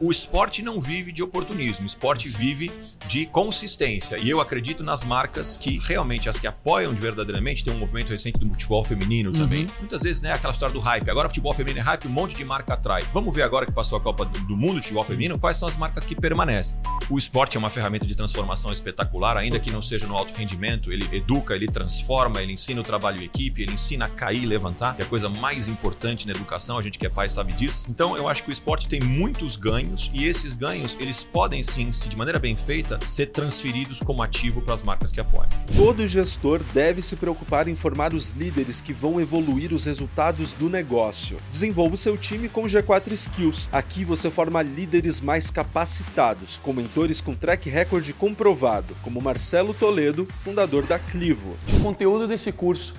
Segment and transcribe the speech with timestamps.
[0.00, 2.72] o esporte não vive de oportunismo, o esporte vive
[3.06, 4.16] de consistência.
[4.16, 8.10] E eu acredito nas marcas que realmente as que apoiam de verdadeiramente, tem um movimento
[8.10, 9.64] recente do futebol feminino também.
[9.64, 9.70] Uhum.
[9.80, 11.10] Muitas vezes, né, aquela história do hype.
[11.10, 13.02] Agora futebol feminino é hype, um monte de marca atrai.
[13.12, 15.76] Vamos ver agora que passou a Copa do Mundo de futebol feminino, quais são as
[15.76, 16.76] marcas que permanecem.
[17.10, 20.90] O esporte é uma ferramenta de transformação espetacular, ainda que não seja no alto rendimento,
[20.90, 24.46] ele educa, ele transforma, ele ensina o trabalho em equipe, ele ensina a cair e
[24.46, 27.52] levantar, que é a coisa mais importante na educação, a gente que é pai sabe
[27.52, 27.86] disso.
[27.90, 31.62] Então, eu acho que o esporte tem muitos ganhos ganhos e esses ganhos eles podem
[31.62, 35.48] sim, se de maneira bem feita, ser transferidos como ativo para as marcas que apoiam.
[35.76, 40.68] Todo gestor deve se preocupar em formar os líderes que vão evoluir os resultados do
[40.68, 41.38] negócio.
[41.50, 43.68] Desenvolva o seu time com G4 Skills.
[43.72, 50.26] Aqui você forma líderes mais capacitados, com mentores com track record comprovado, como Marcelo Toledo,
[50.44, 51.54] fundador da Clivo.
[51.74, 52.94] O conteúdo desse curso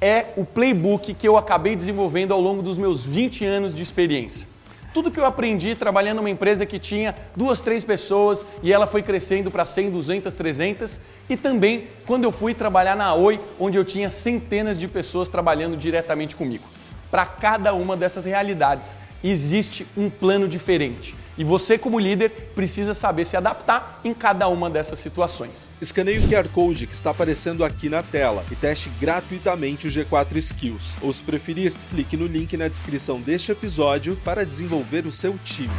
[0.00, 4.55] é o playbook que eu acabei desenvolvendo ao longo dos meus 20 anos de experiência
[4.96, 9.02] tudo que eu aprendi trabalhando numa empresa que tinha duas, três pessoas e ela foi
[9.02, 13.84] crescendo para 100, 200, 300, e também quando eu fui trabalhar na Oi, onde eu
[13.84, 16.64] tinha centenas de pessoas trabalhando diretamente comigo.
[17.10, 21.14] Para cada uma dessas realidades existe um plano diferente.
[21.38, 25.70] E você, como líder, precisa saber se adaptar em cada uma dessas situações.
[25.80, 30.36] Escaneie o QR Code que está aparecendo aqui na tela e teste gratuitamente o G4
[30.36, 30.96] Skills.
[31.02, 35.70] Ou, se preferir, clique no link na descrição deste episódio para desenvolver o seu time.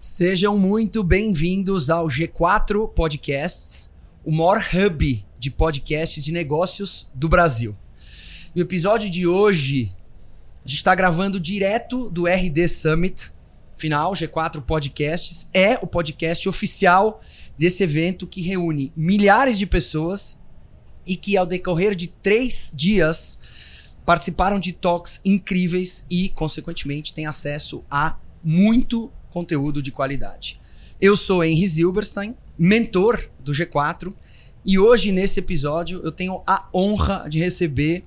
[0.00, 3.92] Sejam muito bem-vindos ao G4 Podcasts,
[4.24, 7.76] o maior hub de podcasts de negócios do Brasil.
[8.54, 9.92] No episódio de hoje,
[10.64, 13.32] a gente está gravando direto do RD Summit
[13.76, 15.50] final, G4 Podcasts.
[15.52, 17.20] É o podcast oficial
[17.58, 20.40] desse evento que reúne milhares de pessoas
[21.04, 23.40] e que, ao decorrer de três dias,
[24.06, 30.60] participaram de talks incríveis e, consequentemente, têm acesso a muito conteúdo de qualidade.
[31.00, 34.12] Eu sou Henry Zilberstein, mentor do G4,
[34.64, 38.04] e hoje nesse episódio eu tenho a honra de receber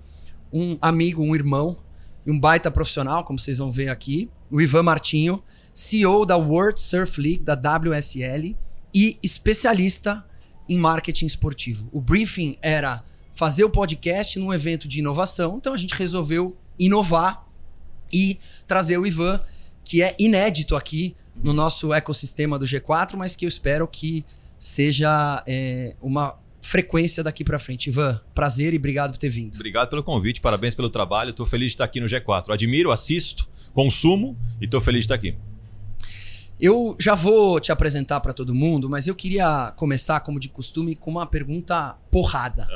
[0.52, 1.78] um amigo, um irmão
[2.26, 5.42] e um baita profissional, como vocês vão ver aqui, o Ivan Martinho,
[5.74, 8.56] CEO da World Surf League, da WSL,
[8.94, 10.26] e especialista
[10.68, 11.88] em marketing esportivo.
[11.92, 17.46] O briefing era fazer o podcast num evento de inovação, então a gente resolveu inovar
[18.12, 18.38] e
[18.68, 19.42] trazer o Ivan
[19.84, 24.24] que é inédito aqui no nosso ecossistema do G4, mas que eu espero que
[24.60, 27.88] seja é, uma frequência daqui para frente.
[27.88, 29.56] Ivan, prazer e obrigado por ter vindo.
[29.56, 31.32] Obrigado pelo convite, parabéns pelo trabalho.
[31.32, 32.54] Estou feliz de estar aqui no G4.
[32.54, 35.36] Admiro, assisto, consumo e estou feliz de estar aqui.
[36.60, 40.96] Eu já vou te apresentar para todo mundo, mas eu queria começar, como de costume,
[40.96, 42.68] com uma pergunta porrada.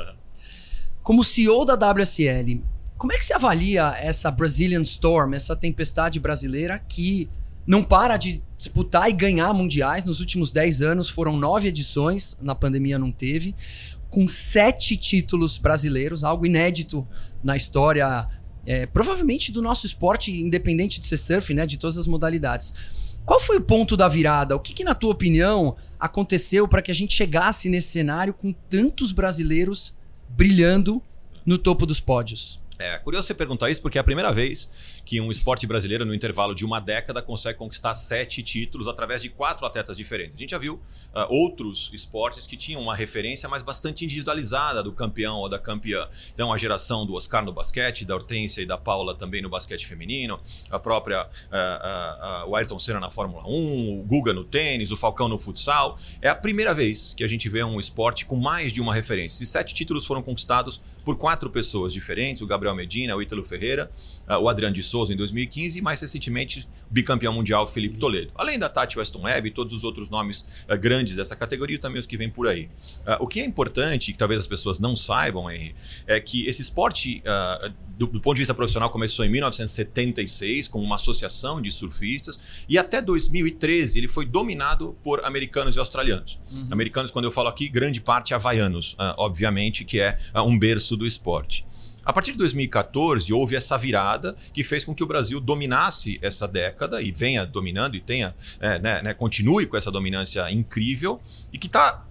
[1.04, 2.60] Como CEO da WSL,
[2.98, 7.28] como é que se avalia essa Brazilian Storm, essa tempestade brasileira que
[7.66, 10.04] não para de disputar e ganhar mundiais?
[10.04, 13.54] Nos últimos 10 anos foram nove edições, na pandemia não teve,
[14.08, 17.06] com sete títulos brasileiros, algo inédito
[17.44, 18.26] na história,
[18.64, 22.72] é, provavelmente do nosso esporte, independente de ser surf, né, de todas as modalidades.
[23.26, 24.56] Qual foi o ponto da virada?
[24.56, 28.52] O que, que na tua opinião, aconteceu para que a gente chegasse nesse cenário com
[28.52, 29.92] tantos brasileiros
[30.28, 31.02] brilhando
[31.44, 32.64] no topo dos pódios?
[32.78, 34.68] É curioso você perguntar isso porque é a primeira vez
[35.06, 39.28] que um esporte brasileiro, no intervalo de uma década, consegue conquistar sete títulos através de
[39.28, 40.34] quatro atletas diferentes.
[40.34, 44.92] A gente já viu uh, outros esportes que tinham uma referência, mas bastante individualizada do
[44.92, 46.08] campeão ou da campeã.
[46.34, 49.86] Então, a geração do Oscar no basquete, da Hortência e da Paula também no basquete
[49.86, 54.90] feminino, a própria uh, uh, o Ayrton Senna na Fórmula 1, o Guga no tênis,
[54.90, 55.96] o Falcão no futsal.
[56.20, 59.44] É a primeira vez que a gente vê um esporte com mais de uma referência.
[59.44, 63.88] E sete títulos foram conquistados por quatro pessoas diferentes: o Gabriel Medina, o Ítalo Ferreira,
[64.40, 68.32] o Adriano de Souza em 2015 e mais recentemente bicampeão mundial Felipe Toledo.
[68.34, 71.78] Além da Tati Weston Webb e todos os outros nomes uh, grandes dessa categoria e
[71.78, 72.64] também os que vêm por aí.
[73.06, 75.74] Uh, o que é importante, que talvez as pessoas não saibam, Henry,
[76.06, 80.80] é que esse esporte, uh, do, do, ponto de vista profissional, começou em 1976 com
[80.80, 82.38] uma associação de surfistas
[82.68, 86.38] e até 2013 ele foi dominado por americanos e australianos.
[86.50, 86.68] Uhum.
[86.70, 91.64] Americanos, quando eu falo aqui, grande parte havaianos, obviamente, que é um berço do esporte.
[92.06, 96.46] A partir de 2014, houve essa virada que fez com que o Brasil dominasse essa
[96.46, 101.20] década e venha dominando e tenha, é, né, né, continue com essa dominância incrível
[101.52, 102.06] e que está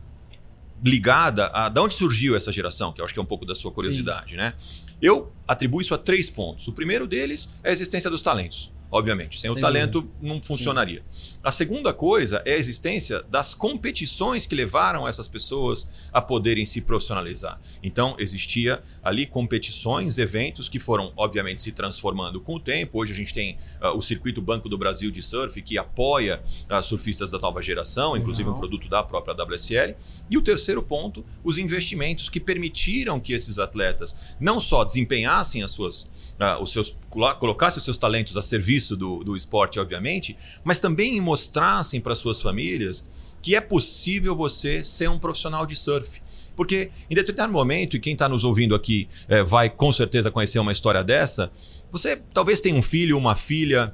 [0.83, 3.55] ligada a de onde surgiu essa geração, que eu acho que é um pouco da
[3.55, 4.35] sua curiosidade, Sim.
[4.37, 4.53] né?
[5.01, 6.67] Eu atribuo isso a três pontos.
[6.67, 8.74] O primeiro deles é a existência dos talentos.
[8.95, 9.41] Obviamente.
[9.41, 11.03] Sem, Sem o talento não funcionaria.
[11.43, 16.79] A segunda coisa é a existência das competições que levaram essas pessoas a poderem se
[16.79, 17.59] profissionalizar.
[17.83, 22.97] Então, existia ali competições, eventos que foram, obviamente, se transformando com o tempo.
[22.99, 26.81] Hoje a gente tem uh, o Circuito Banco do Brasil de Surf, que apoia uh,
[26.81, 29.93] surfistas da nova geração, inclusive um produto da própria WSL.
[30.29, 35.71] E o terceiro ponto, os investimentos que permitiram que esses atletas não só desempenhassem as
[35.71, 36.03] suas,
[36.39, 41.21] uh, os seus, colocassem os seus talentos a serviço do, do esporte, obviamente, mas também
[41.21, 43.05] mostrassem para suas famílias
[43.41, 46.19] que é possível você ser um profissional de surf.
[46.55, 50.57] Porque em determinado momento, e quem está nos ouvindo aqui é, vai com certeza conhecer
[50.57, 51.51] uma história dessa,
[51.91, 53.93] você talvez tenha um filho, uma filha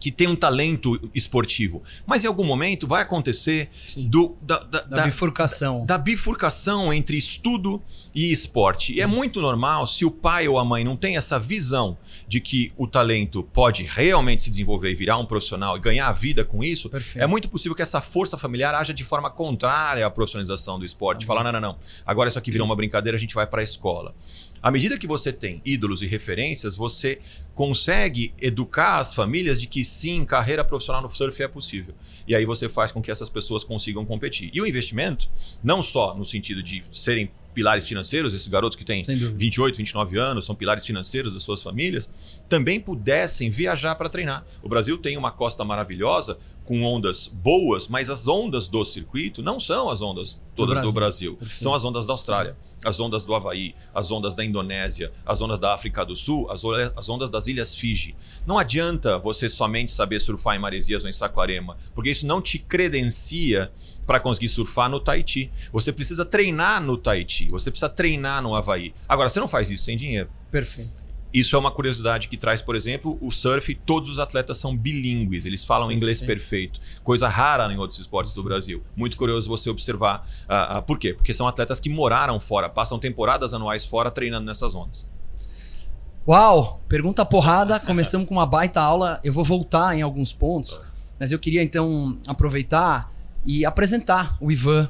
[0.00, 1.82] que tem um talento esportivo.
[2.06, 5.80] Mas em algum momento vai acontecer do, da, da, da, bifurcação.
[5.84, 7.80] Da, da, bifurcação entre estudo
[8.14, 8.94] e esporte.
[8.94, 12.40] E é muito normal se o pai ou a mãe não tem essa visão de
[12.40, 16.44] que o talento pode realmente se desenvolver e virar um profissional e ganhar a vida
[16.44, 16.88] com isso.
[16.88, 17.22] Perfeito.
[17.22, 21.22] É muito possível que essa força familiar haja de forma contrária à profissionalização do esporte.
[21.22, 21.26] Uhum.
[21.26, 21.76] Falar, não, não, não.
[22.06, 24.14] Agora isso aqui virou uma brincadeira, a gente vai para a escola.
[24.62, 27.18] À medida que você tem ídolos e referências, você
[27.54, 31.94] consegue educar as famílias de que sim, carreira profissional no surf é possível.
[32.28, 34.50] E aí você faz com que essas pessoas consigam competir.
[34.52, 35.30] E o investimento,
[35.62, 40.44] não só no sentido de serem pilares financeiros, esses garotos que têm 28, 29 anos,
[40.44, 42.08] são pilares financeiros das suas famílias,
[42.48, 44.44] também pudessem viajar para treinar.
[44.62, 49.58] O Brasil tem uma costa maravilhosa, com ondas boas, mas as ondas do circuito não
[49.58, 51.32] são as ondas todas do Brasil.
[51.32, 51.58] Do Brasil.
[51.58, 55.58] São as ondas da Austrália, as ondas do Havaí, as ondas da Indonésia, as ondas
[55.58, 58.14] da África do Sul, as ondas das Ilhas Fiji.
[58.46, 62.60] Não adianta você somente saber surfar em Maresias ou em Saquarema, porque isso não te
[62.60, 63.72] credencia
[64.10, 65.52] para conseguir surfar no Tahiti.
[65.72, 68.92] Você precisa treinar no Tahiti, você precisa treinar no Havaí.
[69.08, 70.28] Agora, você não faz isso sem dinheiro.
[70.50, 71.06] Perfeito.
[71.32, 75.44] Isso é uma curiosidade que traz, por exemplo, o surf, todos os atletas são bilíngues,
[75.44, 76.02] eles falam perfeito.
[76.02, 78.82] inglês perfeito, coisa rara em outros esportes do Brasil.
[78.96, 80.28] Muito curioso você observar.
[80.48, 81.14] Uh, uh, por quê?
[81.14, 85.08] Porque são atletas que moraram fora, passam temporadas anuais fora treinando nessas zonas.
[86.26, 86.82] Uau!
[86.88, 89.20] Pergunta porrada, começamos com uma baita aula.
[89.22, 90.80] Eu vou voltar em alguns pontos,
[91.16, 94.88] mas eu queria então aproveitar e apresentar o Ivan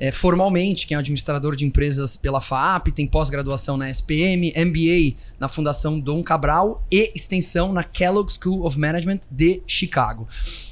[0.00, 5.46] é, formalmente, que é administrador de empresas pela FAAP, tem pós-graduação na SPM, MBA na
[5.46, 10.26] Fundação Dom Cabral e extensão na Kellogg School of Management de Chicago.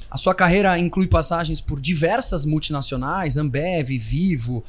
[0.09, 4.63] A sua carreira inclui passagens por diversas multinacionais, Ambev, Vivo,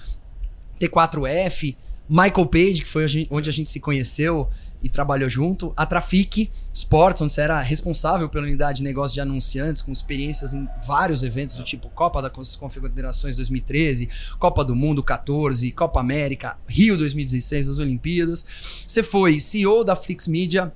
[0.79, 1.75] T4F,
[2.06, 4.50] Michael Page, que foi onde a gente se conheceu,
[4.82, 5.73] e trabalhou junto.
[5.77, 10.55] A Trafic Sports, onde você era responsável pela unidade de negócio de anunciantes, com experiências
[10.55, 16.56] em vários eventos do tipo Copa das Confederações 2013, Copa do Mundo 14, Copa América,
[16.67, 18.44] Rio 2016, as Olimpíadas.
[18.87, 20.73] Você foi CEO da Flix Media,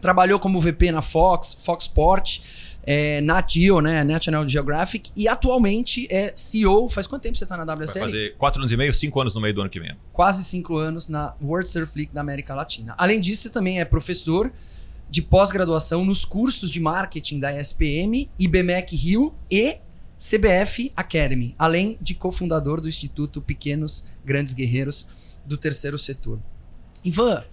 [0.00, 2.40] trabalhou como VP na Fox, Fox Sport
[2.86, 4.04] é, Nat Geo, né?
[4.04, 6.88] National Geographic, e atualmente é CEO.
[6.88, 8.00] Faz quanto tempo você está na WSL?
[8.00, 9.96] Vai fazer quatro anos e meio, cinco anos no meio do ano que vem.
[10.12, 12.94] Quase cinco anos na World Surf League da América Latina.
[12.98, 14.52] Além disso, você também é professor
[15.08, 19.78] de pós-graduação nos cursos de marketing da ESPM, IBMEC Rio e
[20.18, 25.06] CBF Academy, além de cofundador do Instituto Pequenos Grandes Guerreiros
[25.44, 26.40] do Terceiro Setor.
[27.04, 27.44] Ivan,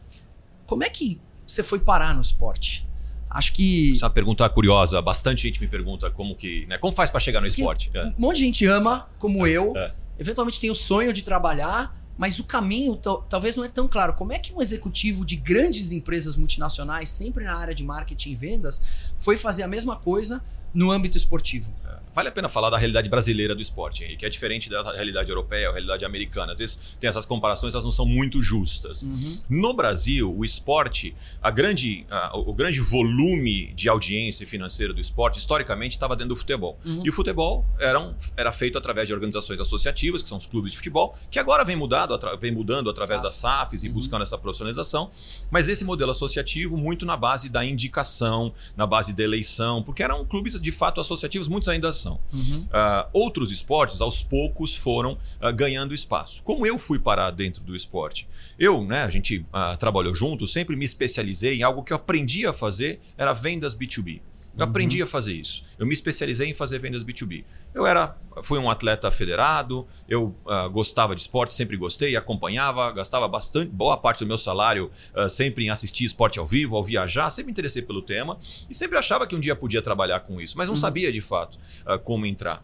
[0.65, 2.87] como é que você foi parar no esporte?
[3.33, 3.91] Acho que.
[3.91, 5.01] Isso é uma pergunta curiosa.
[5.01, 6.65] Bastante gente me pergunta como que.
[6.65, 6.77] Né?
[6.77, 7.89] Como faz para chegar no esporte?
[7.93, 8.05] É.
[8.05, 9.75] Um monte de gente ama, como é, eu.
[9.75, 9.93] É.
[10.19, 14.13] Eventualmente tem o sonho de trabalhar, mas o caminho talvez não é tão claro.
[14.13, 18.35] Como é que um executivo de grandes empresas multinacionais, sempre na área de marketing e
[18.35, 18.81] vendas,
[19.17, 21.73] foi fazer a mesma coisa no âmbito esportivo?
[21.85, 22.00] É.
[22.13, 25.29] Vale a pena falar da realidade brasileira do esporte, Henrique, que é diferente da realidade
[25.29, 26.53] europeia, a realidade americana.
[26.53, 29.01] Às vezes tem essas comparações, elas não são muito justas.
[29.01, 29.39] Uhum.
[29.49, 35.39] No Brasil, o esporte, a grande, a, o grande volume de audiência financeira do esporte,
[35.39, 36.77] historicamente, estava dentro do futebol.
[36.85, 37.03] Uhum.
[37.05, 40.71] E o futebol era, um, era feito através de organizações associativas, que são os clubes
[40.71, 43.93] de futebol, que agora vem, mudado, vem mudando através das SAFs e uhum.
[43.93, 45.09] buscando essa profissionalização.
[45.49, 50.25] Mas esse modelo associativo, muito na base da indicação, na base da eleição, porque eram
[50.25, 52.61] clubes de fato associativos, muitos ainda Uhum.
[52.63, 56.41] Uh, outros esportes, aos poucos, foram uh, ganhando espaço.
[56.43, 58.27] Como eu fui parar dentro do esporte?
[58.57, 62.45] Eu, né, a gente uh, trabalhou junto, sempre me especializei em algo que eu aprendi
[62.47, 64.21] a fazer, era vendas B2B.
[64.57, 64.69] Eu uhum.
[64.69, 65.63] aprendi a fazer isso.
[65.79, 67.45] Eu me especializei em fazer vendas B2B.
[67.73, 73.27] Eu era, fui um atleta federado, eu uh, gostava de esporte, sempre gostei, acompanhava, gastava
[73.27, 77.29] bastante, boa parte do meu salário uh, sempre em assistir esporte ao vivo, ao viajar,
[77.29, 78.37] sempre me interessei pelo tema
[78.69, 80.81] e sempre achava que um dia podia trabalhar com isso, mas não uhum.
[80.81, 82.61] sabia de fato uh, como entrar.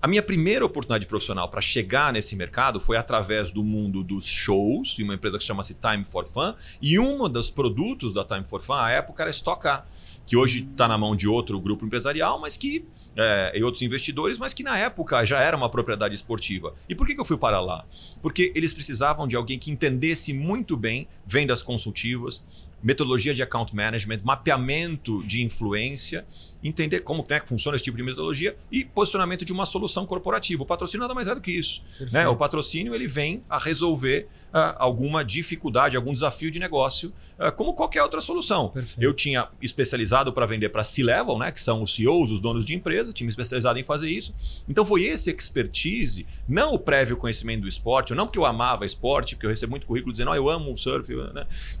[0.00, 4.96] A minha primeira oportunidade profissional para chegar nesse mercado foi através do mundo dos shows,
[4.96, 8.60] de uma empresa que chama-se Time for Fun, e um dos produtos da Time for
[8.62, 9.86] Fun à época era Stock Car
[10.26, 12.84] que hoje está na mão de outro grupo empresarial, mas que
[13.16, 16.74] é, e outros investidores, mas que na época já era uma propriedade esportiva.
[16.88, 17.84] E por que, que eu fui para lá?
[18.20, 22.42] Porque eles precisavam de alguém que entendesse muito bem vendas consultivas,
[22.82, 26.26] metodologia de account management, mapeamento de influência,
[26.62, 30.62] entender como né, funciona esse tipo de metodologia e posicionamento de uma solução corporativa.
[30.62, 31.82] O patrocínio nada mais é do que isso.
[32.10, 32.26] Né?
[32.28, 37.74] O patrocínio ele vem a resolver uh, alguma dificuldade, algum desafio de negócio, uh, como
[37.74, 38.68] qualquer outra solução.
[38.68, 39.02] Perfeito.
[39.02, 42.74] Eu tinha especializado para vender para C-Level, né, que são os CEOs, os donos de
[42.74, 44.34] empresa, tinha me especializado em fazer isso.
[44.68, 49.34] Então foi esse expertise, não o prévio conhecimento do esporte, não porque eu amava esporte,
[49.34, 51.12] porque eu recebo muito currículo dizendo, oh, eu amo o surf.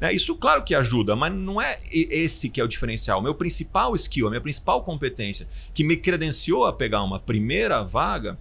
[0.00, 0.12] Né?
[0.12, 3.22] Isso, claro que ajuda, mas não é esse que é o diferencial.
[3.22, 8.38] Meu principal skill, a minha principal competência que me credenciou a pegar uma primeira vaga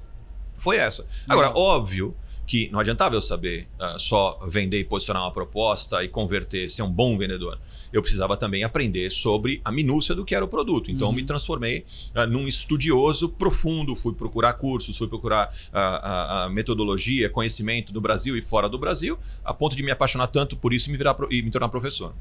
[0.56, 1.06] foi essa.
[1.28, 2.16] Agora, óbvio
[2.52, 6.82] que não adiantava eu saber uh, só vender e posicionar uma proposta e converter, ser
[6.82, 7.58] um bom vendedor.
[7.94, 10.92] Eu precisava também aprender sobre a minúcia do que era o produto.
[10.92, 11.14] Então, uhum.
[11.14, 13.96] me transformei uh, num estudioso profundo.
[13.96, 19.54] Fui procurar cursos, fui procurar uh, metodologia, conhecimento do Brasil e fora do Brasil, a
[19.54, 22.14] ponto de me apaixonar tanto por isso e me, virar, e me tornar professor.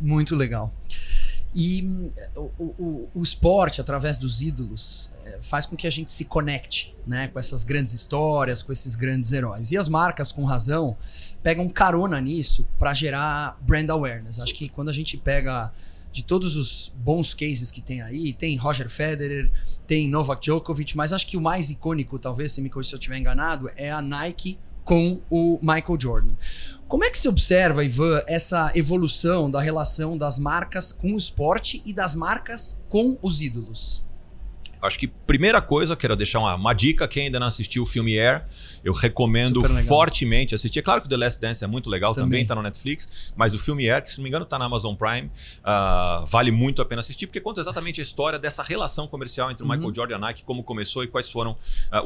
[0.00, 0.72] Muito legal.
[1.54, 6.24] E o, o, o, esporte, através dos ídolos, é, faz com que a gente se
[6.24, 9.70] conecte né, com essas grandes histórias, com esses grandes heróis.
[9.70, 10.96] E as marcas, com razão,
[11.44, 14.40] pegam carona nisso para gerar brand awareness.
[14.40, 15.72] Acho que quando a gente pega
[16.10, 19.50] de todos os bons cases que tem aí, tem Roger Federer,
[19.86, 22.98] tem Novak Djokovic, mas acho que o mais icônico, talvez, se me corrija se eu
[22.98, 26.34] estiver enganado, é a Nike com o Michael Jordan.
[26.86, 31.82] Como é que se observa, Ivan, essa evolução da relação das marcas com o esporte
[31.84, 34.03] e das marcas com os ídolos?
[34.84, 38.18] Acho que primeira coisa, quero deixar uma, uma dica, quem ainda não assistiu o filme
[38.18, 38.44] Air,
[38.84, 40.80] eu recomendo fortemente assistir.
[40.80, 43.54] É claro que o The Last Dance é muito legal, também está no Netflix, mas
[43.54, 46.82] o filme Air, que se não me engano está na Amazon Prime, uh, vale muito
[46.82, 49.94] a pena assistir, porque conta exatamente a história dessa relação comercial entre o Michael uhum.
[49.94, 51.56] Jordan e a Nike, como começou e quais foram uh,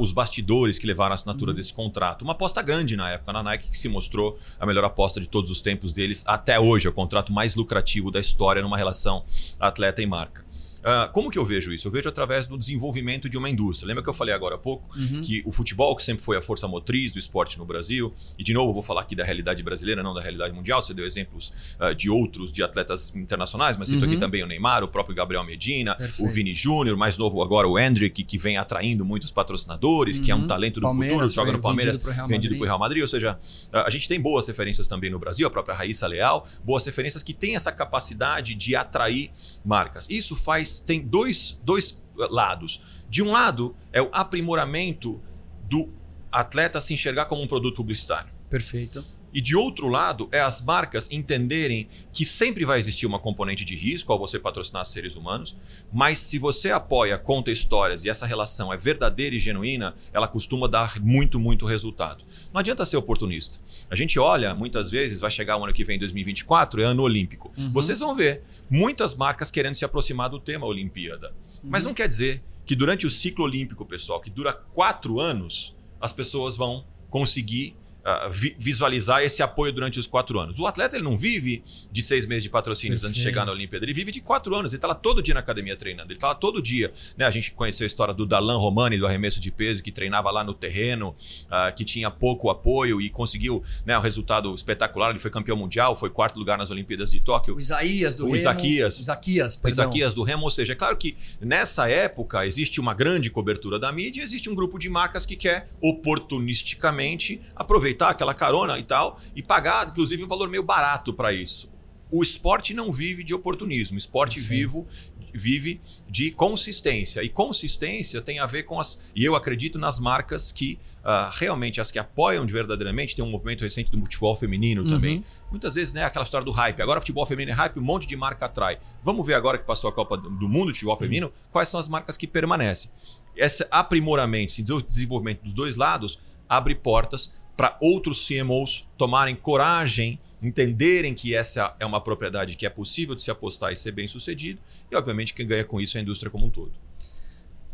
[0.00, 1.56] os bastidores que levaram à assinatura uhum.
[1.56, 2.22] desse contrato.
[2.22, 5.50] Uma aposta grande na época na Nike, que se mostrou a melhor aposta de todos
[5.50, 9.24] os tempos deles até hoje, é o contrato mais lucrativo da história numa relação
[9.58, 10.47] atleta e marca.
[10.78, 11.88] Uh, como que eu vejo isso?
[11.88, 13.86] Eu vejo através do desenvolvimento de uma indústria.
[13.86, 15.22] Lembra que eu falei agora há pouco uhum.
[15.22, 18.52] que o futebol, que sempre foi a força motriz do esporte no Brasil, e de
[18.52, 20.80] novo eu vou falar aqui da realidade brasileira, não da realidade mundial.
[20.82, 24.10] Você deu exemplos uh, de outros, de atletas internacionais, mas cito uhum.
[24.10, 26.28] aqui também o Neymar, o próprio Gabriel Medina, Perfeito.
[26.28, 30.24] o Vini Júnior, mais novo agora o Hendrick, que vem atraindo muitos patrocinadores, uhum.
[30.24, 30.46] que é um uhum.
[30.46, 33.02] talento do Palmeiras, futuro, joga no Palmeiras, vendido para o Real Madrid.
[33.02, 33.38] Ou seja,
[33.72, 37.22] uh, a gente tem boas referências também no Brasil, a própria Raíssa Leal, boas referências
[37.22, 39.30] que têm essa capacidade de atrair
[39.64, 40.06] marcas.
[40.08, 42.80] Isso faz, tem dois dois, lados.
[43.08, 45.20] De um lado, é o aprimoramento
[45.68, 45.88] do
[46.30, 48.30] atleta se enxergar como um produto publicitário.
[48.50, 49.04] Perfeito.
[49.32, 53.76] E de outro lado, é as marcas entenderem que sempre vai existir uma componente de
[53.76, 55.54] risco ao você patrocinar seres humanos,
[55.92, 60.66] mas se você apoia, conta histórias e essa relação é verdadeira e genuína, ela costuma
[60.66, 62.24] dar muito, muito resultado.
[62.52, 63.58] Não adianta ser oportunista.
[63.90, 67.52] A gente olha, muitas vezes, vai chegar o ano que vem, 2024, é ano olímpico.
[67.56, 67.72] Uhum.
[67.72, 71.28] Vocês vão ver muitas marcas querendo se aproximar do tema Olimpíada.
[71.62, 71.70] Uhum.
[71.70, 76.12] Mas não quer dizer que durante o ciclo olímpico, pessoal, que dura quatro anos, as
[76.12, 77.74] pessoas vão conseguir
[78.04, 80.58] uh, vi visualizar esse apoio durante os quatro anos.
[80.58, 83.10] O atleta ele não vive de seis meses de patrocínios Perfeito.
[83.10, 84.72] antes de chegar na Olimpíada, ele vive de quatro anos.
[84.72, 86.92] Ele está lá todo dia na academia treinando, ele está lá todo dia.
[87.16, 87.24] Né?
[87.24, 90.42] A gente conheceu a história do Dalan Romani, do arremesso de peso, que treinava lá
[90.42, 95.10] no terreno, uh, que tinha pouco apoio e conseguiu né, um resultado espetacular.
[95.10, 97.56] Ele foi campeão mundial, foi quarto lugar nas Olimpíadas de Tóquio.
[97.56, 98.36] O Isaías do o Remo.
[98.36, 98.98] Isaquias.
[98.98, 99.84] Isaquias, perdão.
[99.84, 100.44] Isaquias do Remo.
[100.44, 104.54] Ou seja, é claro que nessa época existe uma grande cobertura da mídia, existe um
[104.54, 110.28] grupo de marcas que quer oportunisticamente aproveitar aquela carona e tal, e pagar, inclusive, um
[110.28, 111.70] valor meio barato para isso.
[112.10, 114.86] O esporte não vive de oportunismo, o esporte vivo
[115.34, 117.22] vive de consistência.
[117.22, 118.98] E consistência tem a ver com as.
[119.14, 123.30] E eu acredito nas marcas que uh, realmente, as que apoiam de verdadeiramente, tem um
[123.30, 124.90] movimento recente do futebol feminino uhum.
[124.90, 125.24] também.
[125.50, 126.80] Muitas vezes, né, aquela história do hype.
[126.80, 128.78] Agora, futebol feminino é hype, um monte de marca atrai.
[129.02, 131.00] Vamos ver agora que passou a Copa do Mundo de futebol uhum.
[131.00, 132.90] feminino, quais são as marcas que permanecem.
[133.36, 136.18] Esse aprimoramento, esse desenvolvimento dos dois lados
[136.48, 142.70] abre portas para outros CMOs tomarem coragem, entenderem que essa é uma propriedade que é
[142.70, 145.98] possível de se apostar e ser bem sucedido, e obviamente quem ganha com isso é
[145.98, 146.70] a indústria como um todo.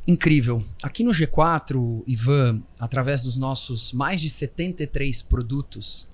[0.06, 0.64] Incrível.
[0.82, 6.08] Aqui no G4, Ivan, através dos nossos mais de 73 produtos,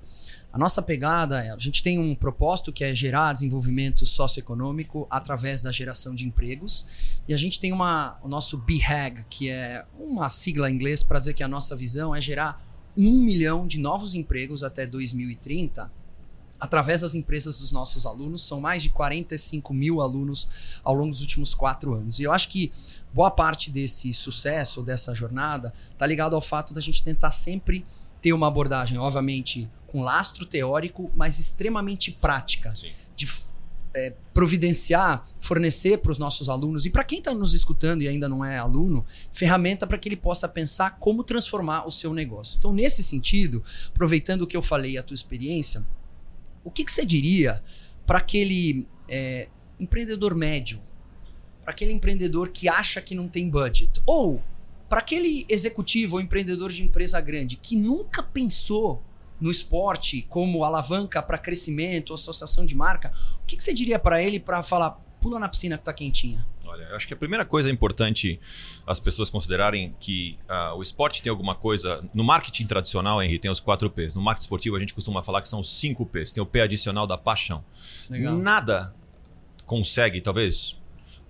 [0.53, 5.63] a nossa pegada é, a gente tem um propósito que é gerar desenvolvimento socioeconômico através
[5.63, 6.85] da geração de empregos.
[7.29, 11.21] E a gente tem uma, o nosso BHAG, que é uma sigla em inglês para
[11.21, 15.91] dizer que a nossa visão é gerar um milhão de novos empregos até 2030
[16.61, 18.43] através das empresas dos nossos alunos.
[18.43, 20.49] São mais de 45 mil alunos
[20.85, 22.19] ao longo dos últimos quatro anos.
[22.19, 22.71] E eu acho que
[23.13, 27.85] boa parte desse sucesso, dessa jornada, está ligado ao fato da gente tentar sempre
[28.21, 32.77] ter uma abordagem, obviamente, com lastro teórico, mas extremamente prática.
[32.77, 32.93] Sim.
[33.17, 33.27] De
[33.95, 36.87] é, providenciar, fornecer para os nossos alunos.
[36.87, 40.17] E para quem está nos escutando e ainda não é aluno, ferramenta para que ele
[40.17, 42.57] possa pensar como transformar o seu negócio.
[42.59, 45.87] Então, nesse sentido, aproveitando o que eu falei, a tua experiência,
[46.65, 47.63] o que, que você diria
[48.07, 50.81] para aquele é, empreendedor médio,
[51.63, 54.43] para aquele empreendedor que acha que não tem budget, ou
[54.89, 59.03] para aquele executivo ou empreendedor de empresa grande que nunca pensou
[59.41, 64.23] no esporte como alavanca para crescimento, associação de marca, o que, que você diria para
[64.23, 66.47] ele para falar, pula na piscina que tá quentinha?
[66.65, 68.39] Olha, eu acho que a primeira coisa é importante
[68.87, 72.05] as pessoas considerarem que uh, o esporte tem alguma coisa.
[72.15, 74.15] No marketing tradicional, Henrique, tem os quatro P's.
[74.15, 76.31] No marketing esportivo, a gente costuma falar que são os cinco P's.
[76.31, 77.65] Tem o P adicional da paixão.
[78.09, 78.37] Legal.
[78.37, 78.95] Nada
[79.67, 80.79] consegue, talvez,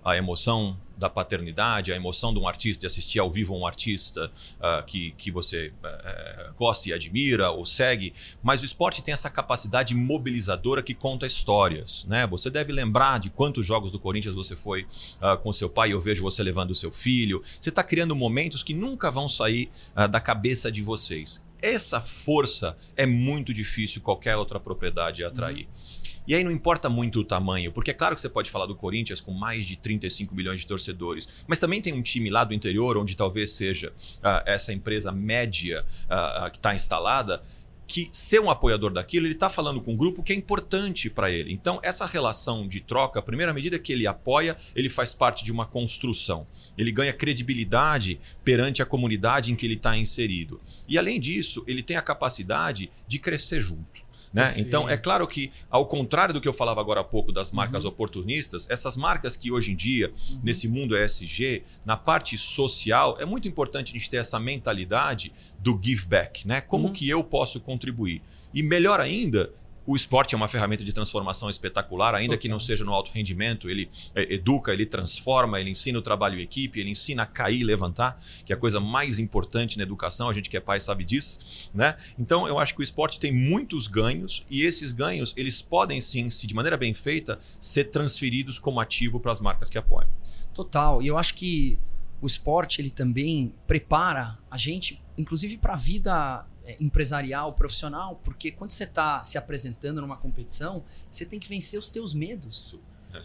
[0.05, 4.31] a emoção da paternidade, a emoção de um artista, de assistir ao vivo um artista
[4.59, 9.31] uh, que, que você uh, gosta e admira ou segue, mas o esporte tem essa
[9.31, 12.05] capacidade mobilizadora que conta histórias.
[12.07, 12.27] Né?
[12.27, 16.01] Você deve lembrar de quantos jogos do Corinthians você foi uh, com seu pai, eu
[16.01, 17.43] vejo você levando o seu filho.
[17.59, 19.71] Você está criando momentos que nunca vão sair
[20.11, 21.41] da cabeça de vocês.
[21.63, 25.67] Essa força é muito difícil qualquer outra propriedade atrair.
[25.67, 26.00] Uhum.
[26.27, 28.75] E aí não importa muito o tamanho, porque é claro que você pode falar do
[28.75, 32.55] Corinthians com mais de 35 milhões de torcedores, mas também tem um time lá do
[32.55, 37.43] interior, onde talvez seja uh, essa empresa média uh, que está instalada,
[37.91, 41.29] que ser um apoiador daquilo, ele está falando com um grupo que é importante para
[41.29, 41.53] ele.
[41.53, 45.51] Então, essa relação de troca, a primeira medida que ele apoia, ele faz parte de
[45.51, 46.47] uma construção.
[46.79, 50.61] Ele ganha credibilidade perante a comunidade em que ele está inserido.
[50.89, 53.90] E, além disso, ele tem a capacidade de crescer junto.
[54.33, 54.55] Né?
[54.59, 57.85] Então, é claro que, ao contrário do que eu falava agora há pouco das marcas
[57.85, 57.91] uhum.
[57.91, 60.41] oportunistas, essas marcas que hoje em dia, uhum.
[60.43, 65.79] nesse mundo ESG, na parte social, é muito importante a gente ter essa mentalidade do
[65.83, 66.47] give back.
[66.47, 66.61] Né?
[66.61, 66.93] Como uhum.
[66.93, 68.23] que eu posso contribuir?
[68.55, 69.53] E melhor ainda,
[69.91, 73.69] o esporte é uma ferramenta de transformação espetacular, ainda que não seja no alto rendimento.
[73.69, 77.63] Ele é, educa, ele transforma, ele ensina o trabalho em equipe, ele ensina a cair
[77.63, 80.29] e levantar, que é a coisa mais importante na educação.
[80.29, 81.97] A gente que é pai sabe disso, né?
[82.17, 86.31] Então eu acho que o esporte tem muitos ganhos e esses ganhos eles podem sim,
[86.31, 90.09] se de maneira bem feita, ser transferidos como ativo para as marcas que apoiam.
[90.55, 91.03] Total.
[91.03, 91.81] E eu acho que
[92.21, 96.47] o esporte ele também prepara a gente, inclusive para a vida
[96.79, 101.89] empresarial, profissional, porque quando você está se apresentando numa competição, você tem que vencer os
[101.89, 102.79] teus medos.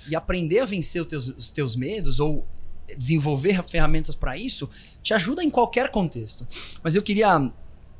[0.07, 2.47] E aprender a vencer os teus, os teus medos ou
[2.97, 4.69] desenvolver ferramentas para isso
[5.01, 6.47] te ajuda em qualquer contexto.
[6.83, 7.51] Mas eu queria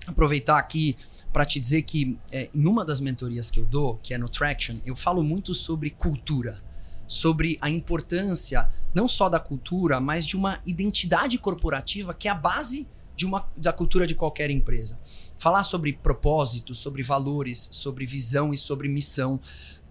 [0.07, 0.95] aproveitar aqui
[1.33, 4.29] para te dizer que é, em uma das mentorias que eu dou, que é no
[4.29, 6.63] Traction, eu falo muito sobre cultura,
[7.07, 12.35] sobre a importância não só da cultura, mas de uma identidade corporativa que é a
[12.35, 14.97] base de uma, da cultura de qualquer empresa
[15.37, 19.39] falar sobre propósito, sobre valores, sobre visão e sobre missão,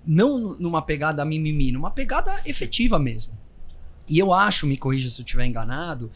[0.07, 3.37] não numa pegada mimimi, numa pegada efetiva mesmo.
[4.09, 6.11] E eu acho, me corrija se eu estiver enganado,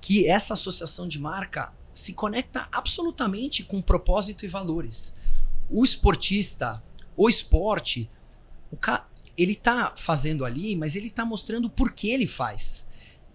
[0.00, 5.16] que essa associação de marca se conecta absolutamente com propósito e valores.
[5.68, 6.82] O esportista,
[7.16, 8.10] o esporte,
[8.70, 9.06] o ca...
[9.36, 12.86] ele está fazendo ali, mas ele está mostrando por que ele faz.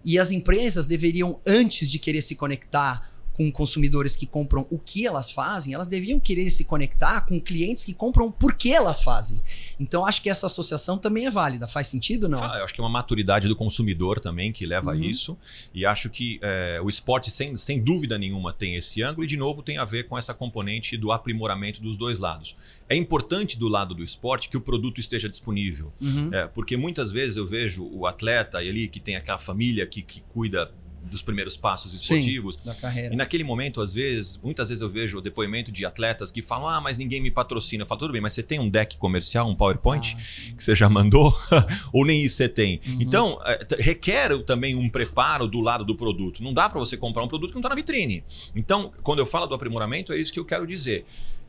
[0.04, 5.06] E as empresas deveriam, antes de querer se conectar com consumidores que compram o que
[5.06, 9.42] elas fazem, elas deviam querer se conectar com clientes que compram por que elas fazem.
[9.78, 11.68] Então acho que essa associação também é válida.
[11.68, 12.42] Faz sentido não?
[12.42, 14.96] Ah, eu acho que é uma maturidade do consumidor também que leva uhum.
[14.96, 15.36] a isso.
[15.74, 19.36] E acho que é, o esporte, sem, sem dúvida nenhuma, tem esse ângulo e, de
[19.36, 22.56] novo, tem a ver com essa componente do aprimoramento dos dois lados.
[22.88, 25.92] É importante do lado do esporte que o produto esteja disponível.
[26.00, 26.32] Uhum.
[26.32, 30.22] É, porque muitas vezes eu vejo o atleta ali que tem aquela família que, que
[30.32, 30.72] cuida
[31.10, 32.54] dos primeiros passos esportivos.
[32.54, 33.14] Sim, da carreira.
[33.14, 36.68] E naquele momento, às vezes, muitas vezes eu vejo o depoimento de atletas que falam:
[36.68, 37.82] ah, mas ninguém me patrocina.
[37.84, 40.74] Eu falo, tudo bem, mas você tem um deck comercial, um PowerPoint ah, que você
[40.74, 41.36] já mandou?
[41.92, 42.80] Ou nem isso você tem?
[42.86, 42.98] Uhum.
[43.00, 46.42] Então, é, requer também um preparo do lado do produto.
[46.42, 48.24] Não dá para você comprar um produto que não está na vitrine.
[48.54, 51.04] Então, quando eu falo do aprimoramento, é isso que eu quero dizer.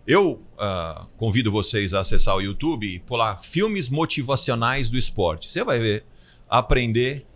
[0.07, 5.51] Eu uh, convido vocês a acessar o YouTube e pular filmes motivacionais do esporte.
[5.51, 6.05] Você vai ver,
[6.49, 7.26] aprender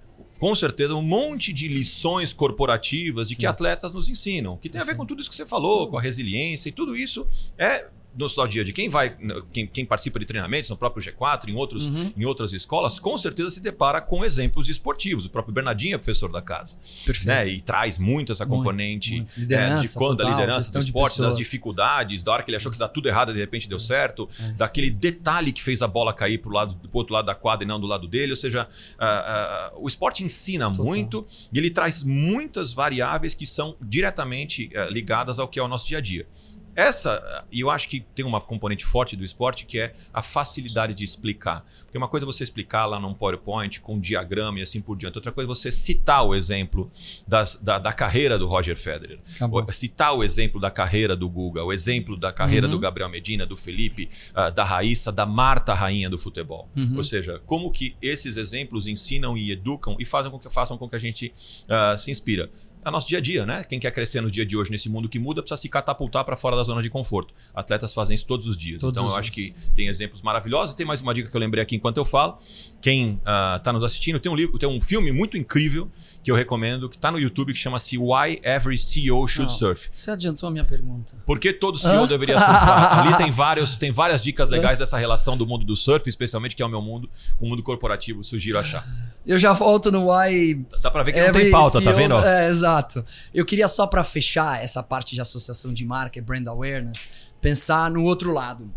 [0.42, 3.42] com certeza, um monte de lições corporativas de Sim.
[3.42, 6.00] que atletas nos ensinam, que tem a ver com tudo isso que você falou, com
[6.00, 7.28] a resiliência e tudo isso
[7.60, 9.16] é no nosso dia a dia, quem vai,
[9.54, 12.12] quem, quem, participa de treinamentos no próprio G4, em, outros, uhum.
[12.16, 15.26] em outras escolas, com certeza se depara com exemplos esportivos.
[15.26, 16.78] O próprio Bernardinho é professor da casa.
[17.06, 17.28] Perfeito.
[17.28, 17.48] Né?
[17.48, 19.54] E traz muito essa componente muito, muito.
[19.54, 22.72] É, de quando total, a liderança do esporte, das dificuldades, da hora que ele achou
[22.72, 25.88] que dá tudo errado e de repente deu certo, é daquele detalhe que fez a
[25.88, 28.32] bola cair para o lado, pro outro lado da quadra e não do lado dele.
[28.32, 28.68] Ou seja,
[29.00, 30.86] uh, uh, o esporte ensina total.
[30.86, 35.68] muito e ele traz muitas variáveis que são diretamente uh, ligadas ao que é o
[35.68, 36.28] nosso dia a dia.
[36.76, 40.94] Essa, e eu acho que tem uma componente forte do esporte que é a facilidade
[40.94, 41.66] de explicar.
[41.84, 44.98] Porque uma coisa é você explicar lá num PowerPoint com um diagrama e assim por
[44.98, 45.18] diante.
[45.18, 46.90] Outra coisa é você citar o exemplo
[47.28, 49.20] das, da, da, carreira do Roger Federer.
[49.36, 49.66] Acabou.
[49.72, 52.72] Citar o exemplo da carreira do Guga, o exemplo da carreira uhum.
[52.74, 56.70] do Gabriel Medina, do Felipe, uh, da Raíssa, da Marta, rainha do futebol.
[56.76, 56.98] Uhum.
[56.98, 60.88] Ou seja, como que esses exemplos ensinam e educam e fazem com que, façam com
[60.88, 61.34] que a gente
[61.66, 62.50] uh, se inspira
[62.84, 63.64] é nosso dia a dia, né?
[63.64, 66.36] Quem quer crescer no dia de hoje nesse mundo que muda precisa se catapultar para
[66.36, 67.34] fora da zona de conforto.
[67.54, 68.80] Atletas fazem isso todos os dias.
[68.80, 69.28] Todos então os eu dias.
[69.28, 70.74] acho que tem exemplos maravilhosos.
[70.74, 72.38] Tem mais uma dica que eu lembrei aqui enquanto eu falo.
[72.82, 75.90] Quem está uh, nos assistindo tem um livro, tem um filme muito incrível
[76.24, 79.90] que eu recomendo, que está no YouTube, que chama-se Why Every CEO Should Não, Surf.
[79.94, 81.18] Você adiantou a minha pergunta.
[81.26, 83.00] Por que todo CEO deveria surfar?
[83.08, 86.62] Ali tem, vários, tem várias dicas legais dessa relação do mundo do surf, especialmente que
[86.62, 88.86] é o meu mundo, com o mundo corporativo, sugiro achar.
[89.26, 90.66] Eu já volto no Why.
[90.82, 92.16] Dá para ver que Every não tem pauta, CEO, tá vendo?
[92.20, 93.04] É, exato.
[93.34, 97.90] Eu queria só para fechar essa parte de associação de marca e brand awareness, pensar
[97.90, 98.72] no outro lado.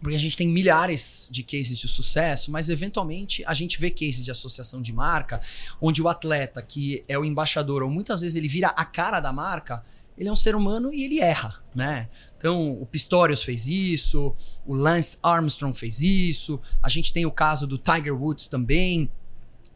[0.00, 4.24] Porque a gente tem milhares de cases de sucesso, mas eventualmente a gente vê cases
[4.24, 5.40] de associação de marca
[5.80, 9.32] onde o atleta, que é o embaixador, ou muitas vezes ele vira a cara da
[9.32, 9.84] marca,
[10.16, 12.08] ele é um ser humano e ele erra, né?
[12.36, 14.34] Então, o Pistorius fez isso,
[14.66, 19.10] o Lance Armstrong fez isso, a gente tem o caso do Tiger Woods também.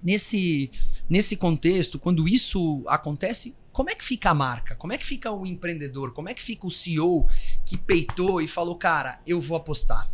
[0.03, 0.71] Nesse,
[1.09, 4.77] nesse contexto, quando isso acontece, como é que fica a marca?
[4.77, 6.13] Como é que fica o empreendedor?
[6.13, 7.27] Como é que fica o CEO
[7.67, 10.09] que peitou e falou, cara, eu vou apostar?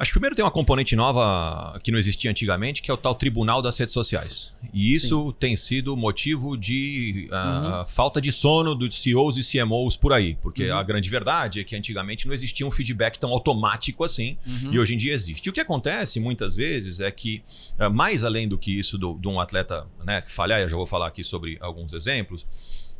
[0.00, 3.14] Acho que primeiro tem uma componente nova que não existia antigamente, que é o tal
[3.14, 4.50] tribunal das redes sociais.
[4.72, 5.34] E isso Sim.
[5.38, 7.34] tem sido motivo de uh,
[7.80, 7.86] uhum.
[7.86, 10.38] falta de sono dos CEOs e CMOs por aí.
[10.40, 10.78] Porque uhum.
[10.78, 14.72] a grande verdade é que antigamente não existia um feedback tão automático assim, uhum.
[14.72, 15.46] e hoje em dia existe.
[15.46, 17.42] E o que acontece muitas vezes é que,
[17.78, 21.08] uh, mais além do que isso de um atleta né, falhar, eu já vou falar
[21.08, 22.46] aqui sobre alguns exemplos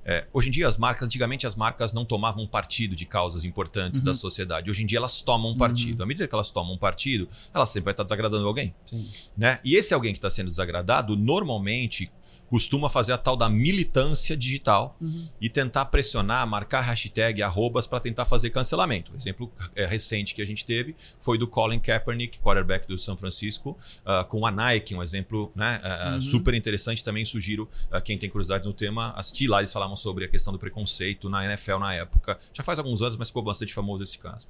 [0.04, 4.00] é, hoje em dia, as marcas, antigamente as marcas não tomavam partido de causas importantes
[4.00, 4.06] uhum.
[4.06, 4.70] da sociedade.
[4.70, 5.98] Hoje em dia, elas tomam partido.
[5.98, 6.04] Uhum.
[6.04, 8.74] À medida que elas tomam partido, elas sempre vai estar desagradando alguém.
[8.86, 9.08] Sim.
[9.36, 9.60] Né?
[9.64, 12.10] E esse alguém que está sendo desagradado, normalmente
[12.50, 15.28] costuma fazer a tal da militância digital uhum.
[15.40, 19.12] e tentar pressionar, marcar hashtag, arrobas para tentar fazer cancelamento.
[19.12, 23.16] O exemplo é, recente que a gente teve foi do Colin Kaepernick, quarterback do São
[23.16, 26.20] Francisco, uh, com a Nike, um exemplo né, uh, uhum.
[26.20, 27.04] super interessante.
[27.04, 29.60] Também sugiro uh, quem tem curiosidade no tema assistir lá.
[29.60, 32.36] Eles falavam sobre a questão do preconceito na NFL na época.
[32.52, 34.48] Já faz alguns anos, mas ficou bastante famoso esse caso.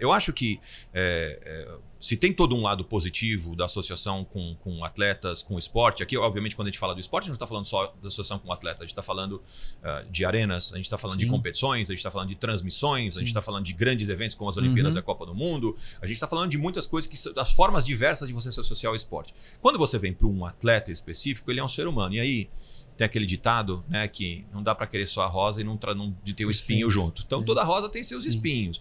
[0.00, 0.58] eu acho que
[2.06, 6.54] se tem todo um lado positivo da associação com, com atletas, com esporte, aqui, obviamente,
[6.54, 8.52] quando a gente fala do esporte, a gente não está falando só da associação com
[8.52, 9.42] atletas, a gente está falando
[9.82, 11.24] uh, de arenas, a gente está falando Sim.
[11.24, 13.18] de competições, a gente está falando de transmissões, Sim.
[13.18, 14.98] a gente está falando de grandes eventos como as Olimpíadas uhum.
[14.98, 17.84] e a Copa do Mundo, a gente está falando de muitas coisas que das formas
[17.84, 19.34] diversas de você se associar ao esporte.
[19.60, 22.14] Quando você vem para um atleta específico, ele é um ser humano.
[22.14, 22.48] E aí,
[22.96, 26.16] tem aquele ditado, né, que não dá para querer só a rosa e não, não
[26.22, 27.24] de ter o espinho junto.
[27.26, 28.80] Então toda rosa tem seus espinhos.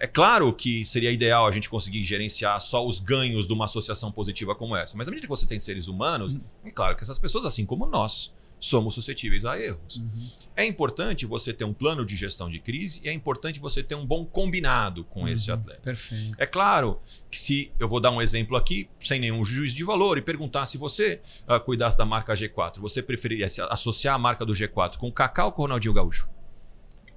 [0.00, 4.12] É claro que seria ideal a gente conseguir gerenciar só os ganhos de uma associação
[4.12, 6.40] positiva como essa, mas à medida que você tem seres humanos, uhum.
[6.64, 9.96] é claro que essas pessoas, assim como nós, somos suscetíveis a erros.
[9.96, 10.30] Uhum.
[10.56, 13.94] É importante você ter um plano de gestão de crise e é importante você ter
[13.94, 15.28] um bom combinado com uhum.
[15.28, 15.80] esse atleta.
[15.80, 16.36] Perfeito.
[16.38, 20.18] É claro que se eu vou dar um exemplo aqui, sem nenhum juízo de valor,
[20.18, 24.52] e perguntar se você uh, cuidasse da marca G4, você preferiria associar a marca do
[24.52, 26.28] G4 com o Cacau ou com o Ronaldinho Gaúcho?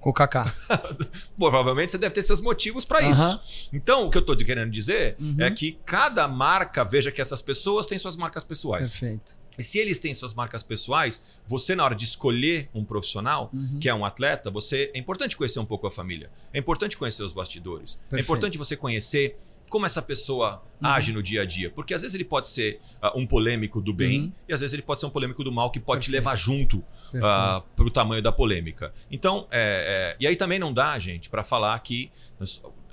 [0.02, 0.52] Com o Kaká.
[1.38, 3.68] Provavelmente você deve ter seus motivos para isso.
[3.72, 5.36] Então, o que eu estou querendo dizer uhum.
[5.38, 8.90] é que cada marca veja que essas pessoas têm suas marcas pessoais.
[8.90, 9.36] Perfeito.
[9.56, 13.78] E se eles têm suas marcas pessoais, você, na hora de escolher um profissional, uhum.
[13.78, 16.30] que é um atleta, você é importante conhecer um pouco a família.
[16.52, 17.94] É importante conhecer os bastidores.
[17.94, 18.16] Perfeito.
[18.16, 19.38] É importante você conhecer
[19.68, 20.88] como essa pessoa uhum.
[20.88, 21.70] age no dia a dia.
[21.70, 24.32] Porque às vezes ele pode ser uh, um polêmico do bem uhum.
[24.48, 26.10] e às vezes ele pode ser um polêmico do mal que pode Perfeito.
[26.10, 26.84] te levar junto
[27.18, 28.92] uh, ah, para o tamanho da polêmica.
[29.10, 32.10] Então, é, é, e aí também não dá, gente, para falar que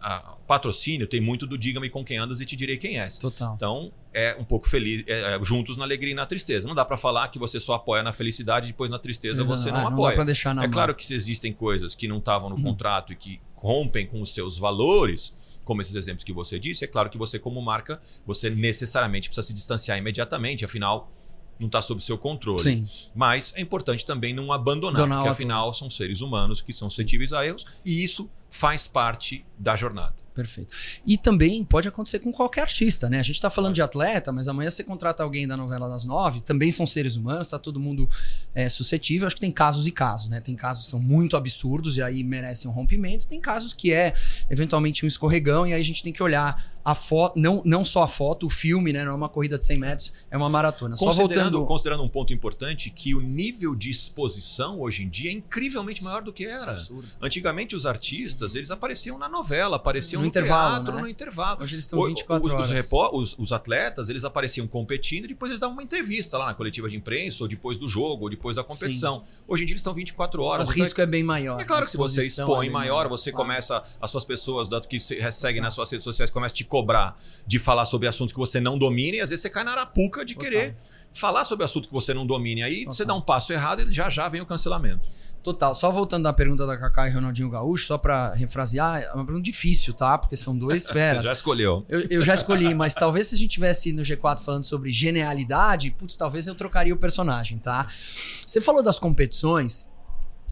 [0.02, 3.18] a, patrocínio tem muito do diga-me com quem andas e te direi quem és.
[3.18, 3.54] Total.
[3.56, 6.68] Então, é um pouco feliz, é, é, juntos na alegria e na tristeza.
[6.68, 9.62] Não dá para falar que você só apoia na felicidade e depois na tristeza Exato.
[9.62, 10.18] você não, ah, não apoia.
[10.18, 10.74] Dá deixar na é mão.
[10.74, 12.64] claro que se existem coisas que não estavam no uhum.
[12.64, 16.88] contrato e que rompem com os seus valores, como esses exemplos que você disse, é
[16.88, 21.12] claro que você, como marca, você necessariamente precisa se distanciar imediatamente, afinal,
[21.60, 22.64] não está sob seu controle.
[22.64, 22.86] Sim.
[23.14, 27.34] Mas é importante também não abandonar, Donar porque afinal são seres humanos que são suscetíveis
[27.34, 30.16] a erros, e isso faz parte da jornada.
[30.34, 30.74] Perfeito.
[31.06, 33.20] E também pode acontecer com qualquer artista, né?
[33.20, 36.40] A gente está falando de atleta, mas amanhã você contrata alguém da novela das nove,
[36.40, 38.10] também são seres humanos, está todo mundo
[38.56, 39.28] é, suscetível.
[39.28, 40.40] Acho que tem casos e casos, né?
[40.40, 44.14] Tem casos que são muito absurdos e aí merecem um rompimento, tem casos que é
[44.50, 48.04] eventualmente um escorregão e aí a gente tem que olhar a foto, não, não só
[48.04, 49.04] a foto, o filme, né?
[49.04, 50.96] Não é uma corrida de 100 metros, é uma maratona.
[50.96, 51.64] Só voltando.
[51.66, 56.24] considerando um ponto importante, que o nível de exposição hoje em dia é incrivelmente maior
[56.24, 56.72] do que era.
[56.72, 57.08] Absurdo.
[57.22, 61.02] Antigamente os artistas, eles apareciam na novela, apareciam No no, intervalo, teatro, né?
[61.02, 61.64] no intervalo.
[61.64, 62.70] Hoje eles estão O- 24 os, os horas.
[62.84, 66.54] repó- os- os atletas, eles apareciam competindo e depois eles davam uma entrevista lá na
[66.54, 69.24] coletiva de imprensa, ou depois do jogo, ou depois da competição.
[69.48, 70.68] Hoje em dia eles estão 24 horas.
[70.68, 71.60] O então é risco é bem maior.
[71.60, 73.46] é claro que se você expõe é maior, você Claro.
[73.48, 76.64] começa, as suas pessoas da- que se seguem nas suas redes sociais começam a te
[76.64, 79.72] cobrar de falar sobre assuntos que você não domina e às vezes você cai na
[79.72, 80.50] arapuca de Total.
[80.50, 80.76] querer
[81.14, 82.62] falar sobre assunto que você não domine.
[82.64, 83.08] Aí você Total.
[83.08, 85.10] dá um passo errado e já já vem o cancelamento.
[85.42, 85.74] Total.
[85.74, 89.46] Só voltando à pergunta da Kaká e Ronaldinho Gaúcho, só pra refrasear, é uma pergunta
[89.46, 90.18] difícil, tá?
[90.18, 91.26] Porque são dois Você feras.
[91.26, 91.86] já escolheu.
[91.88, 95.92] Eu, eu já escolhi, mas talvez se a gente tivesse no G4 falando sobre genialidade,
[95.92, 97.88] putz, talvez eu trocaria o personagem, tá?
[98.46, 99.90] Você falou das competições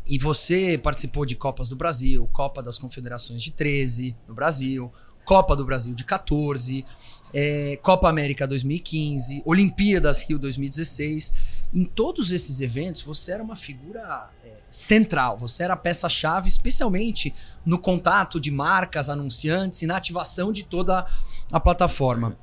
[0.05, 4.91] e você participou de Copas do Brasil, Copa das Confederações de 13 no Brasil,
[5.25, 6.85] Copa do Brasil de 14,
[7.33, 11.33] é, Copa América 2015, Olimpíadas Rio 2016.
[11.73, 14.29] Em todos esses eventos, você era uma figura
[14.69, 17.33] central, você era a peça-chave, especialmente
[17.65, 21.05] no contato de marcas, anunciantes e na ativação de toda
[21.51, 22.37] a plataforma.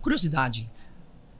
[0.00, 0.70] Curiosidade,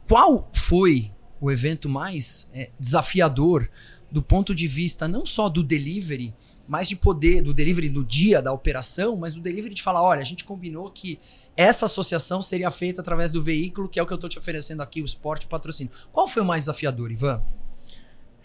[0.09, 3.69] qual foi o evento mais é, desafiador
[4.11, 6.35] do ponto de vista não só do delivery,
[6.67, 10.21] mas de poder, do delivery do dia da operação, mas do delivery de falar, olha,
[10.21, 11.19] a gente combinou que
[11.57, 14.83] essa associação seria feita através do veículo, que é o que eu estou te oferecendo
[14.83, 15.93] aqui, o esporte o patrocínio.
[16.13, 17.43] Qual foi o mais desafiador, Ivan?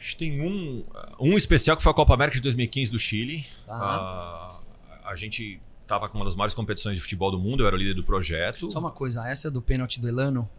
[0.04, 0.84] A gente tem um,
[1.18, 3.46] um especial que foi a Copa América de 2015 do Chile.
[3.70, 4.60] Ah,
[5.06, 7.80] a gente estava com uma das maiores competições de futebol do mundo, eu era o
[7.80, 8.70] líder do projeto.
[8.70, 10.50] Só uma coisa, essa é do pênalti do Elano?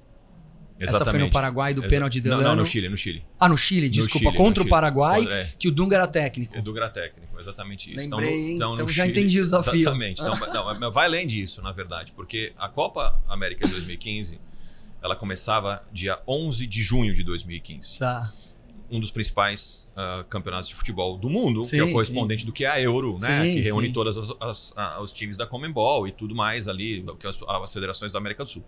[0.79, 1.23] Essa foi Exatamente.
[1.27, 2.43] no Paraguai do Exa- pênalti do Elano?
[2.43, 3.23] não, no Chile, no Chile.
[3.39, 5.25] Ah, no Chile, desculpa, Chile, contra no o Paraguai.
[5.31, 5.53] É.
[5.59, 6.57] que o Dunga era técnico.
[6.57, 7.99] Edu Gra técnico, exatamente isso.
[8.01, 8.59] Lembrei, hein?
[8.59, 9.75] no Então já Chile- entendi o desafio.
[9.75, 10.23] Exatamente.
[10.49, 14.41] Então, não, vai além disso, na verdade, porque a Copa América de 2015,
[15.03, 17.99] ela começava dia 11 de junho de 2015.
[17.99, 18.33] Tá.
[18.95, 22.53] Um dos principais ah, campeonatos de futebol do mundo, que é Sim, o correspondente do
[22.53, 23.43] que é a Euro, né?
[23.43, 23.93] Sim, que reúne sim.
[23.93, 28.45] todos os times da Comembol e tudo mais ali, que as, as federações da América
[28.45, 28.65] do Sul.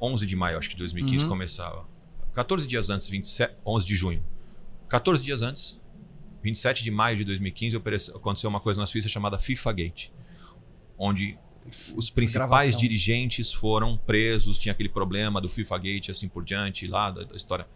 [0.00, 1.28] 11 de maio, acho que de 2015 Uhum.
[1.30, 1.86] começava.
[2.34, 4.24] 14 dias antes, 27, 11 de junho.
[4.88, 5.78] 14 dias antes,
[6.42, 10.08] 27 de maio de 2015, operece- aconteceu uma coisa na Suíça chamada FIFA Gate,
[10.98, 11.38] onde
[11.96, 12.80] os principais Gravação.
[12.80, 17.36] dirigentes foram presos, tinha aquele problema do FIFA Gate, assim por diante, lá da, da
[17.36, 17.66] história.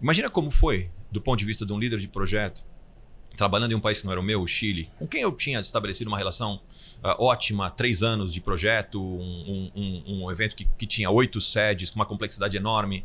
[0.00, 2.64] Imagina como foi, do ponto de vista de um líder de projeto,
[3.36, 5.60] trabalhando em um país que não era o meu, o Chile, com quem eu tinha
[5.60, 6.60] estabelecido uma relação
[7.02, 11.40] ah, ótima, três anos de projeto, um, um- um- um evento que, que tinha oito
[11.40, 13.04] sedes, com uma complexidade enorme.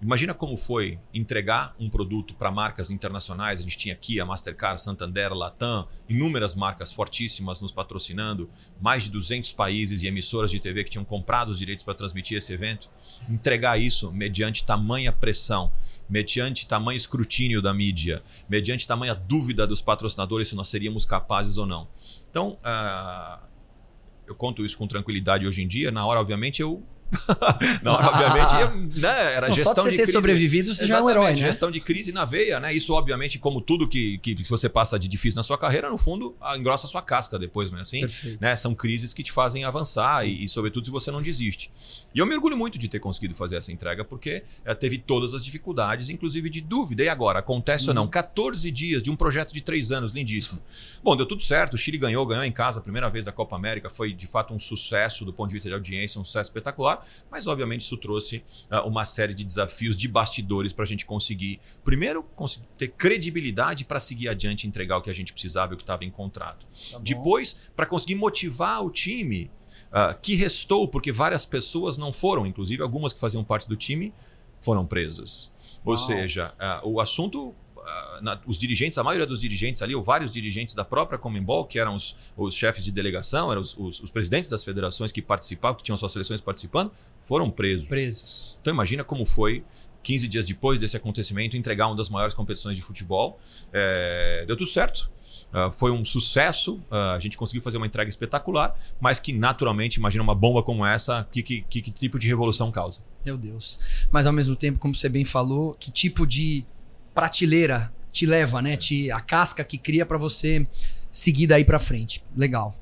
[0.00, 3.60] Imagina como foi entregar um produto para marcas internacionais.
[3.60, 9.10] A gente tinha aqui a Mastercard, Santander, Latam, inúmeras marcas fortíssimas nos patrocinando, mais de
[9.10, 12.90] 200 países e emissoras de TV que tinham comprado os direitos para transmitir esse evento.
[13.28, 15.72] Entregar isso mediante tamanha pressão,
[16.08, 21.64] mediante tamanho escrutínio da mídia, mediante tamanha dúvida dos patrocinadores se nós seríamos capazes ou
[21.64, 21.88] não.
[22.30, 23.40] Então, ah,
[24.26, 25.90] eu conto isso com tranquilidade hoje em dia.
[25.90, 26.82] Na hora, obviamente, eu.
[27.86, 30.12] Hora, obviamente, né, era Não, só gestão de você ter crise.
[30.12, 31.36] sobrevivido, você já é um herói, né?
[31.36, 32.72] Gestão de crise na veia, né?
[32.74, 36.36] Isso, obviamente, como tudo que, que você passa de difícil na sua carreira, no fundo,
[36.56, 38.00] engrossa a sua casca depois, não é assim?
[38.00, 38.38] Perfeito.
[38.40, 38.54] Né?
[38.56, 41.70] São crises que te fazem avançar e, e, sobretudo, se você não desiste.
[42.14, 45.34] E eu me orgulho muito de ter conseguido fazer essa entrega, porque eh, teve todas
[45.34, 47.04] as dificuldades, inclusive de dúvida.
[47.04, 48.06] E agora, acontece ou não?
[48.06, 50.60] 14 dias de um projeto de três anos, lindíssimo.
[51.02, 53.54] Bom, deu tudo certo, o Chile ganhou, ganhou em casa a primeira vez da Copa
[53.54, 56.95] América, foi de fato um sucesso do ponto de vista de audiência, um sucesso espetacular,
[57.30, 61.60] mas obviamente isso trouxe ah, uma série de desafios de bastidores para a gente conseguir,
[61.84, 65.74] primeiro, conseguir ter credibilidade para seguir adiante e entregar o que a gente precisava e
[65.74, 66.66] o que estava em contrato.
[66.90, 66.98] Tá.
[66.98, 69.50] Depois, para conseguir motivar o time
[69.92, 74.12] ah, que restou, porque várias pessoas não foram, inclusive algumas que faziam parte do time
[74.60, 75.52] foram presas.
[75.84, 76.06] Ou Uau.
[76.06, 77.54] seja, ah, o assunto.
[78.22, 81.78] Na- os dirigentes, a maioria dos dirigentes ali, ou vários dirigentes da própria Comembol, que
[81.78, 85.76] eram os, os chefes de delegação, eram os, os- os presidentes das federações que participavam,
[85.76, 86.90] que tinham suas seleções participando,
[87.24, 87.86] foram presos.
[87.88, 88.58] Presos.
[88.60, 89.64] Então imagina como foi
[90.02, 93.40] 15 dias depois desse acontecimento entregar uma das maiores competições de futebol.
[93.72, 95.10] É, deu tudo certo.
[95.52, 96.80] Ah, foi um sucesso.
[96.90, 100.84] Ah, a gente conseguiu fazer uma entrega espetacular, mas que naturalmente, imagina uma bomba como
[100.84, 103.00] essa, que, que, que- que tipo de revolução causa?
[103.24, 103.78] Meu Deus.
[104.10, 106.64] Mas ao mesmo tempo, como você bem falou, que tipo de
[107.16, 108.76] prateleira te leva, né?
[108.76, 110.66] Te, a casca que cria para você
[111.10, 112.22] seguir daí para frente.
[112.36, 112.76] Legal.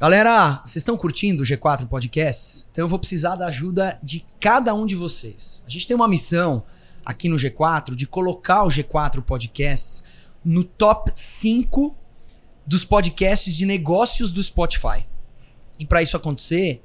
[0.00, 2.66] Galera, vocês estão curtindo o G4 Podcasts?
[2.72, 5.62] Então eu vou precisar da ajuda de cada um de vocês.
[5.66, 6.64] A gente tem uma missão
[7.04, 10.02] aqui no G4 de colocar o G4 Podcasts
[10.42, 11.94] no top 5
[12.66, 15.06] dos podcasts de negócios do Spotify.
[15.78, 16.82] E para isso acontecer,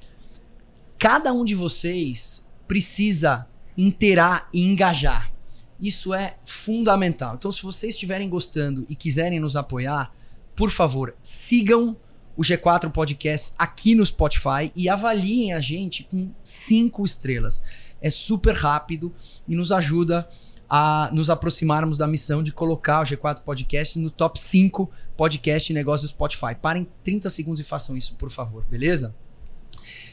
[0.98, 5.39] cada um de vocês precisa interar e engajar.
[5.80, 7.36] Isso é fundamental.
[7.36, 10.14] Então, se vocês estiverem gostando e quiserem nos apoiar,
[10.56, 11.96] por favor, sigam
[12.36, 17.62] o G4 Podcast aqui no Spotify e avaliem a gente com cinco estrelas.
[18.02, 19.14] É super rápido
[19.48, 20.28] e nos ajuda
[20.70, 25.76] a nos aproximarmos da missão de colocar o G4 Podcast no top 5 podcast e
[25.76, 26.56] negócios do Spotify.
[26.62, 29.16] Parem 30 segundos e façam isso, por favor, beleza?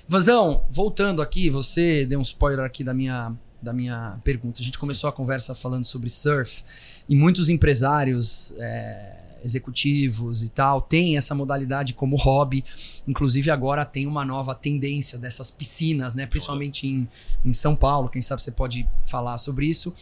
[0.08, 4.62] Vazão, voltando aqui, você deu um spoiler aqui da minha, da minha pergunta.
[4.62, 6.62] A gente começou a conversa falando sobre surf
[7.08, 8.54] e muitos empresários.
[8.58, 12.64] É, executivos e tal, tem essa modalidade como hobby.
[13.06, 16.26] Inclusive agora tem uma nova tendência dessas piscinas, né?
[16.26, 17.08] Principalmente em,
[17.44, 18.08] em São Paulo.
[18.08, 19.94] Quem sabe você pode falar sobre isso.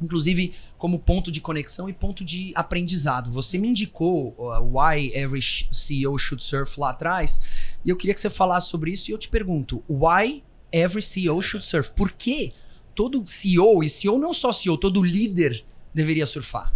[0.00, 3.30] Inclusive como ponto de conexão e ponto de aprendizado.
[3.30, 7.40] Você me indicou uh, Why Every CEO Should Surf lá atrás,
[7.82, 9.10] e eu queria que você falasse sobre isso.
[9.10, 11.92] E eu te pergunto: Why Every CEO Should Surf?
[11.92, 12.52] Por que
[12.96, 16.72] todo CEO, e CEO não só CEO, todo líder deveria surfar?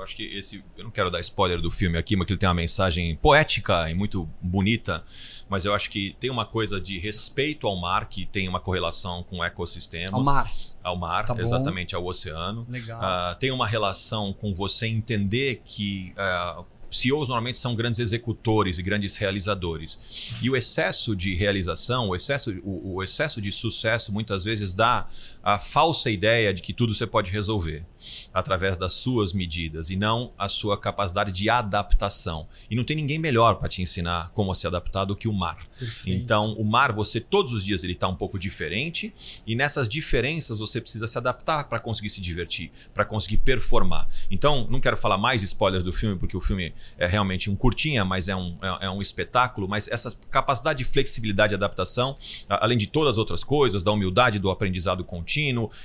[0.00, 0.64] Eu acho que esse.
[0.78, 3.90] Eu não quero dar spoiler do filme aqui, mas que ele tem uma mensagem poética
[3.90, 5.04] e muito bonita.
[5.46, 9.22] Mas eu acho que tem uma coisa de respeito ao mar que tem uma correlação
[9.22, 10.16] com o ecossistema.
[10.16, 10.50] Ao mar.
[10.82, 12.64] Ao mar, tá exatamente, ao oceano.
[12.66, 12.98] Legal.
[12.98, 16.14] Uh, tem uma relação com você entender que.
[16.16, 20.36] Uh, CEOs normalmente são grandes executores e grandes realizadores.
[20.42, 25.06] E o excesso de realização, o excesso, o, o excesso de sucesso, muitas vezes dá
[25.42, 27.84] a falsa ideia de que tudo você pode resolver
[28.32, 32.48] através das suas medidas e não a sua capacidade de adaptação.
[32.70, 35.66] E não tem ninguém melhor para te ensinar como se adaptar do que o mar.
[35.78, 36.22] Perfeito.
[36.22, 39.12] Então, o mar, você todos os dias ele está um pouco diferente
[39.46, 44.08] e nessas diferenças você precisa se adaptar para conseguir se divertir, para conseguir performar.
[44.30, 48.04] Então, não quero falar mais spoilers do filme porque o filme é realmente um curtinha,
[48.04, 49.68] mas é um, é, é um espetáculo.
[49.68, 52.16] Mas essa capacidade de flexibilidade e adaptação,
[52.48, 55.29] além de todas as outras coisas, da humildade do aprendizado contínuo,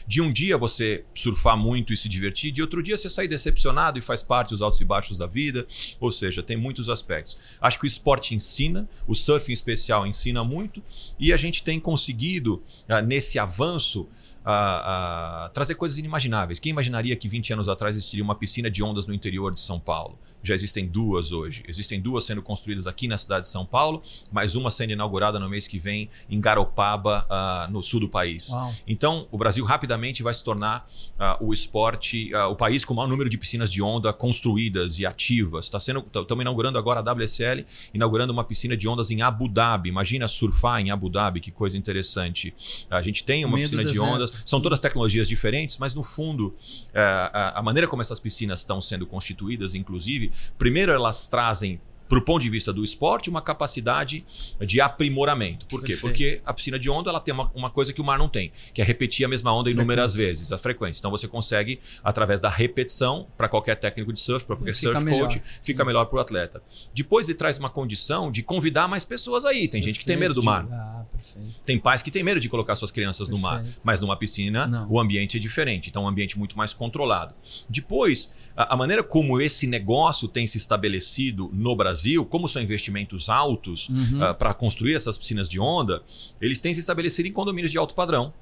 [0.07, 3.99] de um dia você surfar muito e se divertir, de outro dia você sair decepcionado
[3.99, 5.65] e faz parte dos altos e baixos da vida.
[5.99, 7.37] Ou seja, tem muitos aspectos.
[7.61, 10.81] Acho que o esporte ensina, o surf em especial ensina muito,
[11.19, 16.59] e a gente tem conseguido, uh, nesse avanço, uh, uh, trazer coisas inimagináveis.
[16.59, 19.79] Quem imaginaria que 20 anos atrás existiria uma piscina de ondas no interior de São
[19.79, 20.17] Paulo?
[20.47, 21.63] Já existem duas hoje.
[21.67, 25.49] Existem duas sendo construídas aqui na cidade de São Paulo, mais uma sendo inaugurada no
[25.49, 28.49] mês que vem em Garopaba, uh, no sul do país.
[28.49, 28.73] Uau.
[28.87, 30.87] Então, o Brasil rapidamente vai se tornar
[31.19, 34.99] uh, o esporte, uh, o país com o maior número de piscinas de onda construídas
[34.99, 35.65] e ativas.
[35.65, 39.89] Está sendo, estamos inaugurando agora a WSL, inaugurando uma piscina de ondas em Abu Dhabi.
[39.89, 42.53] Imagina surfar em Abu Dhabi, que coisa interessante.
[42.89, 46.55] A gente tem uma piscina de ondas, são todas tecnologias diferentes, mas no fundo,
[46.93, 52.21] eh, a maneira como essas piscinas estão sendo constituídas, inclusive, Primeiro, elas trazem para o
[52.21, 54.23] ponto de vista do esporte, uma capacidade
[54.61, 55.65] de aprimoramento.
[55.65, 55.87] Por quê?
[55.87, 56.01] Perfeito.
[56.01, 58.51] Porque a piscina de onda ela tem uma, uma, coisa que o mar não tem,
[58.73, 60.99] que é repetir a mesma onda inúmeras vezes, a frequência.
[60.99, 65.03] Então você consegue, através da repetição, para qualquer técnico de surf, para qualquer Fica surf
[65.03, 65.21] melhor.
[65.27, 66.61] coach, fica melhor para o atleta.
[66.93, 69.67] Depois ele traz uma condição de convidar mais pessoas aí.
[69.67, 70.67] Tem gente que tem medo do mar.
[70.71, 71.61] Ah, perfeito.
[71.63, 73.81] Tem pais que têm medo de colocar suas crianças no mar, Perfeito.
[73.83, 74.87] mas numa piscina Não.
[74.89, 77.33] o ambiente é diferente, então é um ambiente muito mais controlado.
[77.69, 81.94] Depois, a, a maneira como esse negócio tem se estabelecido no Brasil,
[82.25, 84.19] como são investimentos altos Uhum.
[84.37, 86.01] para construir essas piscinas de onda,
[86.41, 88.33] eles têm se estabelecido em condomínios de alto padrão,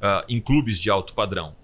[0.00, 1.54] ah, em clubes de alto padrão.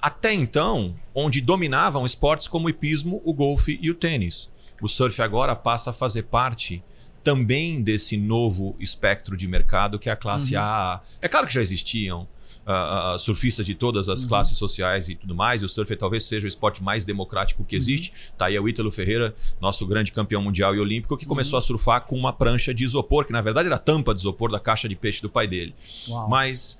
[0.00, 4.48] Até então, onde dominavam esportes como o hipismo, o golfe e o tênis.
[4.80, 6.82] O surf agora passa a fazer parte
[7.22, 10.62] também desse novo espectro de mercado que é a classe Uhum.
[10.62, 11.02] AA.
[11.20, 12.26] É claro que já existiam
[12.66, 14.14] ah, surfistas de todas Uhum.
[14.14, 17.62] as classes sociais e tudo mais, e o surf talvez seja o esporte mais democrático
[17.62, 17.66] Uhum.
[17.66, 18.12] que existe.
[18.38, 21.58] Tá aí o Ítalo Ferreira, nosso grande campeão mundial e olímpico, que começou Uhum.
[21.58, 24.50] a surfar com uma prancha de isopor, que na verdade era a tampa de isopor
[24.50, 25.74] da caixa de peixe do pai dele.
[26.08, 26.28] Uau.
[26.28, 26.78] Mas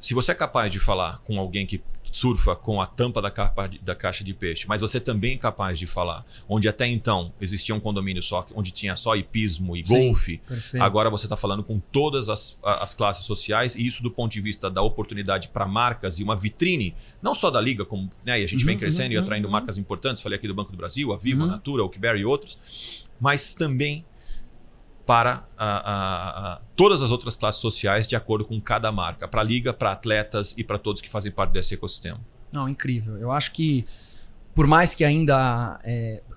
[0.00, 1.80] se você é capaz de falar com alguém que
[2.12, 5.36] surfa com a tampa da, capa de- da caixa de peixe, mas você também é
[5.36, 9.86] capaz de falar onde até então existia um condomínio só, onde tinha só hipismo e
[9.86, 10.82] Sim, golfe, perfeito.
[10.82, 14.40] agora você está falando com todas as, as classes sociais, e isso do ponto de
[14.40, 18.44] vista da oportunidade para marcas e uma vitrine, não só da liga, como né, e
[18.44, 19.52] a gente vem Uhum, crescendo e uhum, atraindo uhum.
[19.52, 21.48] marcas importantes, falei aqui do Banco do Brasil, a Vivo, Uhum.
[21.48, 22.58] a Natura, a Oakberry e outros,
[23.20, 24.04] mas também
[25.10, 29.40] para a- a- a- todas as outras classes sociais de acordo com cada marca, para
[29.40, 32.20] a liga, para atletas e para todos que fazem parte desse ecossistema.
[32.52, 33.18] Não, incrível.
[33.18, 33.84] Eu acho que,
[34.54, 35.80] por mais que ainda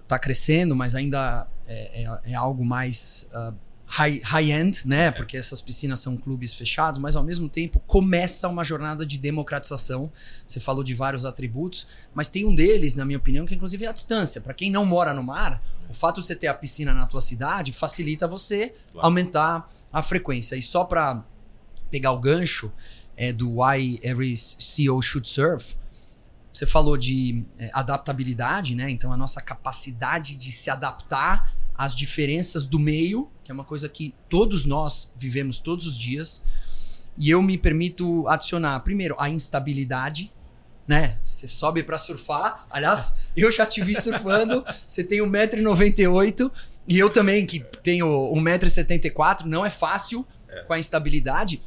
[0.02, 3.54] está crescendo, mas ainda é, é, é algo mais uh,
[3.94, 5.12] high-end, high né?
[5.12, 10.12] Porque essas piscinas são clubes fechados, mas ao mesmo tempo começa uma jornada de democratização.
[10.48, 13.90] Você falou de vários atributos, mas tem um deles, na minha opinião, que inclusive é
[13.90, 14.42] a distância.
[14.42, 17.22] Para quem não mora no mar, o fato de você ter a piscina na tua
[17.22, 19.06] cidade facilita você claro.
[19.06, 20.56] aumentar a frequência.
[20.56, 21.24] E só para
[21.92, 22.74] pegar o gancho
[23.16, 25.76] é, do Why Every CEO Should Surf,
[26.52, 28.90] você falou de é, adaptabilidade, né?
[28.90, 33.90] Então a nossa capacidade de se adaptar às diferenças do meio, que é uma coisa
[33.90, 36.46] que todos nós vivemos todos os dias.
[37.18, 40.32] E eu me permito adicionar, primeiro, a instabilidade,
[40.88, 41.20] né?
[41.24, 42.66] Você sobe para surfar.
[42.70, 44.64] Aliás, eu já te vi surfando.
[44.88, 46.52] Você tem 1,98m
[46.88, 49.46] e eu também, que tenho 1,74m.
[49.46, 50.62] Não é fácil é.
[50.64, 51.62] com a instabilidade.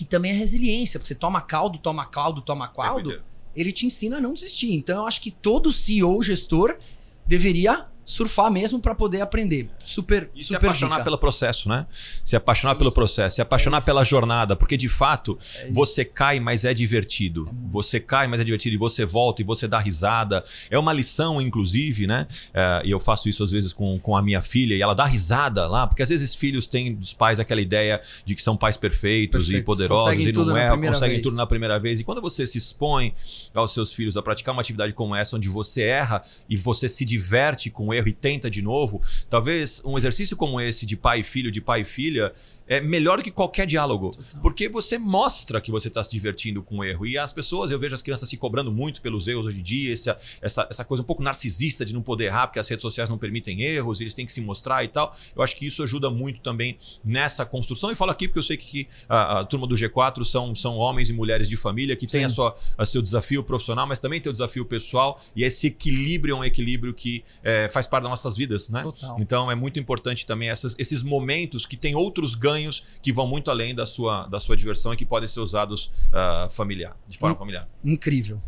[0.00, 3.12] E também a resiliência, porque você toma caldo, toma caldo, toma caldo.
[3.12, 4.72] É ele te ensina a não desistir.
[4.72, 6.78] Então eu acho que todo CEO, gestor,
[7.26, 9.68] deveria surfar mesmo para poder aprender.
[9.78, 11.86] Super, e super se apaixonar pelo processo, né?
[12.24, 12.78] Se apaixonar isso.
[12.78, 16.74] pelo processo, se apaixonar é pela jornada, porque de fato é você cai, mas é
[16.74, 17.48] divertido.
[17.48, 20.44] É você cai, mas é divertido e você volta e você dá risada.
[20.70, 22.26] É uma lição, inclusive, né?
[22.52, 25.04] É, e eu faço isso às vezes com, com a minha filha e ela dá
[25.04, 28.76] risada lá, porque às vezes filhos têm dos pais aquela ideia de que são pais
[28.76, 29.62] perfeitos Perfeito.
[29.62, 31.22] e poderosos conseguem e não é, conseguem vez.
[31.22, 32.00] tudo na primeira vez.
[32.00, 33.14] E quando você se expõe
[33.54, 37.04] aos seus filhos a praticar uma atividade como essa, onde você erra e você se
[37.04, 41.24] diverte com erro e tenta de novo, talvez um exercício como esse de pai e
[41.24, 42.32] filho, de pai e filha,
[42.76, 44.10] é melhor do que qualquer diálogo.
[44.10, 44.40] Total.
[44.40, 47.06] Porque você mostra que você está se divertindo com o erro.
[47.06, 49.92] E as pessoas, eu vejo as crianças se cobrando muito pelos erros hoje em dia,
[49.92, 53.10] essa, essa, essa coisa um pouco narcisista de não poder errar, porque as redes sociais
[53.10, 55.14] não permitem erros, eles têm que se mostrar e tal.
[55.36, 57.90] Eu acho que isso ajuda muito também nessa construção.
[57.90, 61.10] E falo aqui porque eu sei que a, a turma do G4 são, são homens
[61.10, 64.30] e mulheres de família que têm a sua, a seu desafio profissional, mas também tem
[64.30, 65.20] o desafio pessoal.
[65.36, 68.82] E esse equilíbrio é um equilíbrio que é, faz parte das nossas vidas, né?
[68.82, 69.16] Total.
[69.20, 73.26] Então é muito importante também essas, esses momentos que tem outros ganhos ganhos que vão
[73.26, 77.18] muito além da sua, da sua diversão e que podem ser usados uh, familiar, de
[77.18, 77.68] forma familiar.
[77.84, 78.40] Incrível.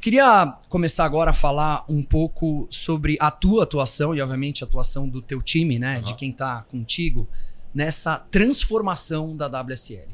[0.00, 5.08] Queria começar agora a falar um pouco sobre a tua atuação e, obviamente, a atuação
[5.08, 5.98] do teu time, né?
[5.98, 6.04] Uhum.
[6.04, 7.28] De quem está contigo,
[7.74, 10.08] nessa transformação da WSL.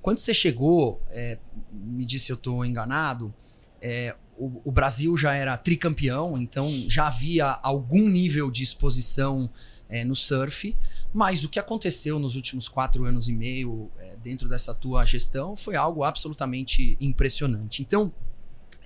[0.00, 1.38] Quando você chegou, é,
[1.72, 3.32] me disse se eu estou enganado,
[3.80, 9.48] é, o, o, Brasil já era tricampeão, então já havia algum nível de exposição
[9.92, 10.74] é, no surf.
[11.12, 15.54] Mas o que aconteceu nos últimos quatro anos e meio é, dentro dessa tua gestão
[15.54, 17.82] foi algo absolutamente impressionante.
[17.82, 18.12] Então,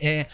[0.00, 0.26] é,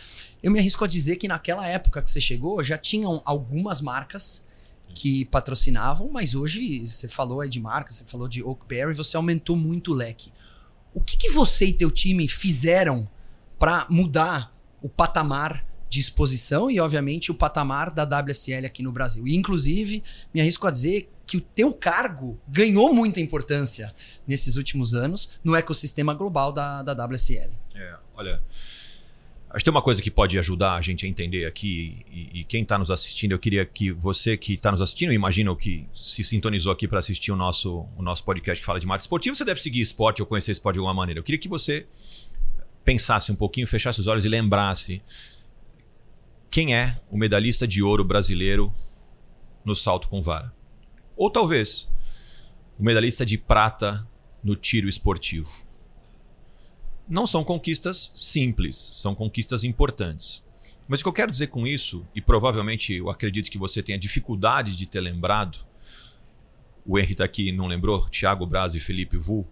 [0.43, 4.49] eu me arrisco a dizer que naquela época que você chegou já tinham algumas marcas
[4.95, 9.57] que patrocinavam, mas hoje você falou aí de marcas, você falou de Oakberry, você aumentou
[9.57, 10.33] muito o leque.
[10.95, 13.09] O que, que você e teu time fizeram
[13.59, 19.29] para mudar o patamar de exposição e, obviamente, o patamar da WSL aqui no Brasil?
[19.29, 23.95] E, inclusive, me arrisco a dizer que o teu cargo ganhou muita importância
[24.27, 27.51] nesses últimos anos no ecossistema global da, da WSL.
[27.75, 28.43] É, olha,
[29.51, 32.45] acho que tem uma coisa que pode ajudar a gente a entender aqui, e, e
[32.45, 36.25] quem está nos assistindo, eu queria que você que está nos assistindo, imagino que se
[36.25, 39.45] sintonizou aqui para assistir o nosso, o nosso podcast que fala de marketing esportivo, você
[39.45, 41.21] deve seguir esporte ou conhecer esporte de alguma maneira.
[41.21, 41.87] Eu queria que você
[42.83, 45.03] pensasse um pouquinho, fechasse os olhos e lembrasse
[46.53, 48.73] quem é o medalhista de ouro brasileiro
[49.65, 50.55] no salto com vara.
[51.17, 51.89] Ou talvez
[52.79, 54.07] o medalhista de prata
[54.45, 55.51] no tiro esportivo.
[57.09, 60.45] Não são conquistas simples, são conquistas importantes.
[60.87, 63.99] Mas o que eu quero dizer com isso, e provavelmente eu acredito que você tenha
[63.99, 65.59] dificuldade de ter lembrado,
[66.85, 69.49] o Henry está aqui não lembrou, Thiago Braz e Felipe Vu,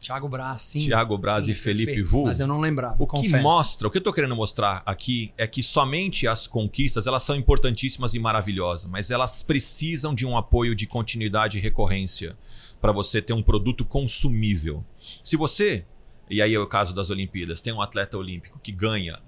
[0.00, 0.86] Thiago Braz, sim.
[0.86, 2.24] Thiago Braz sim, e Felipe perfeito, Vu.
[2.24, 2.96] Mas eu não lembrava.
[2.98, 3.34] O confesso.
[3.34, 7.22] que mostra, o que eu estou querendo mostrar aqui é que somente as conquistas elas
[7.22, 12.36] são importantíssimas e maravilhosas, mas elas precisam de um apoio de continuidade e recorrência
[12.80, 14.82] para você ter um produto consumível.
[15.22, 15.84] Se você,
[16.30, 19.20] e aí é o caso das Olimpíadas, tem um atleta olímpico que ganha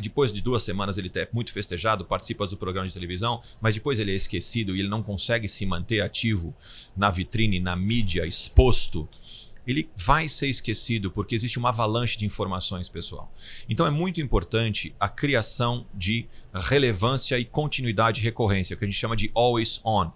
[0.00, 3.98] depois de duas semanas ele é muito festejado, participa do programa de televisão, mas depois
[3.98, 6.54] ele é esquecido e ele não consegue se manter ativo
[6.96, 9.08] na vitrine, na mídia, exposto
[9.66, 13.32] ele vai ser esquecido porque existe uma avalanche de informações, pessoal.
[13.68, 18.98] Então é muito importante a criação de relevância e continuidade e recorrência, que a gente
[18.98, 20.10] chama de always on.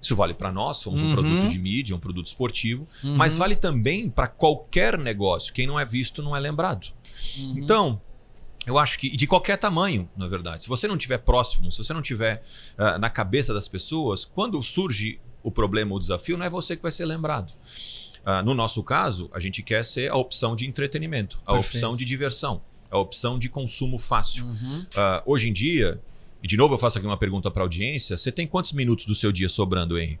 [0.00, 1.10] Isso vale para nós, somos uhum.
[1.10, 3.16] um produto de mídia, um produto esportivo, uhum.
[3.16, 5.52] mas vale também para qualquer negócio.
[5.52, 6.88] Quem não é visto não é lembrado.
[7.38, 7.54] Uhum.
[7.58, 8.00] Então,
[8.66, 10.62] eu acho que de qualquer tamanho, na verdade.
[10.62, 12.42] Se você não estiver próximo, se você não estiver
[12.78, 16.76] uh, na cabeça das pessoas, quando surge o problema ou o desafio, não é você
[16.76, 17.52] que vai ser lembrado.
[18.24, 21.74] Uh, no nosso caso, a gente quer ser a opção de entretenimento, a Perfeito.
[21.76, 22.62] opção de diversão.
[22.90, 24.44] a opção de consumo fácil.
[24.46, 24.80] Uhum.
[24.80, 26.00] Uh, hoje em dia,
[26.42, 29.06] e de novo eu faço aqui uma pergunta para a audiência, você tem quantos minutos
[29.06, 30.18] do seu dia sobrando, Henry?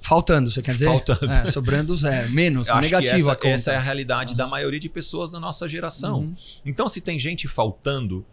[0.00, 0.86] Faltando, você quer dizer?
[0.86, 1.30] Faltando.
[1.30, 2.30] É, sobrando zero.
[2.30, 6.34] Menos, Acho negativo essa, essa é a realidade da maioria de pessoas da nossa geração.
[6.64, 8.24] Então, se tem gente faltando,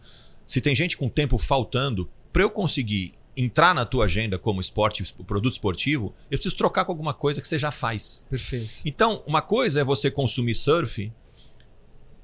[0.45, 5.03] se tem gente com tempo faltando, para eu conseguir entrar na tua agenda como esporte,
[5.25, 8.23] produto esportivo, eu preciso trocar com alguma coisa que você já faz.
[8.29, 8.81] Perfeito.
[8.85, 11.11] Então, uma coisa é você consumir surf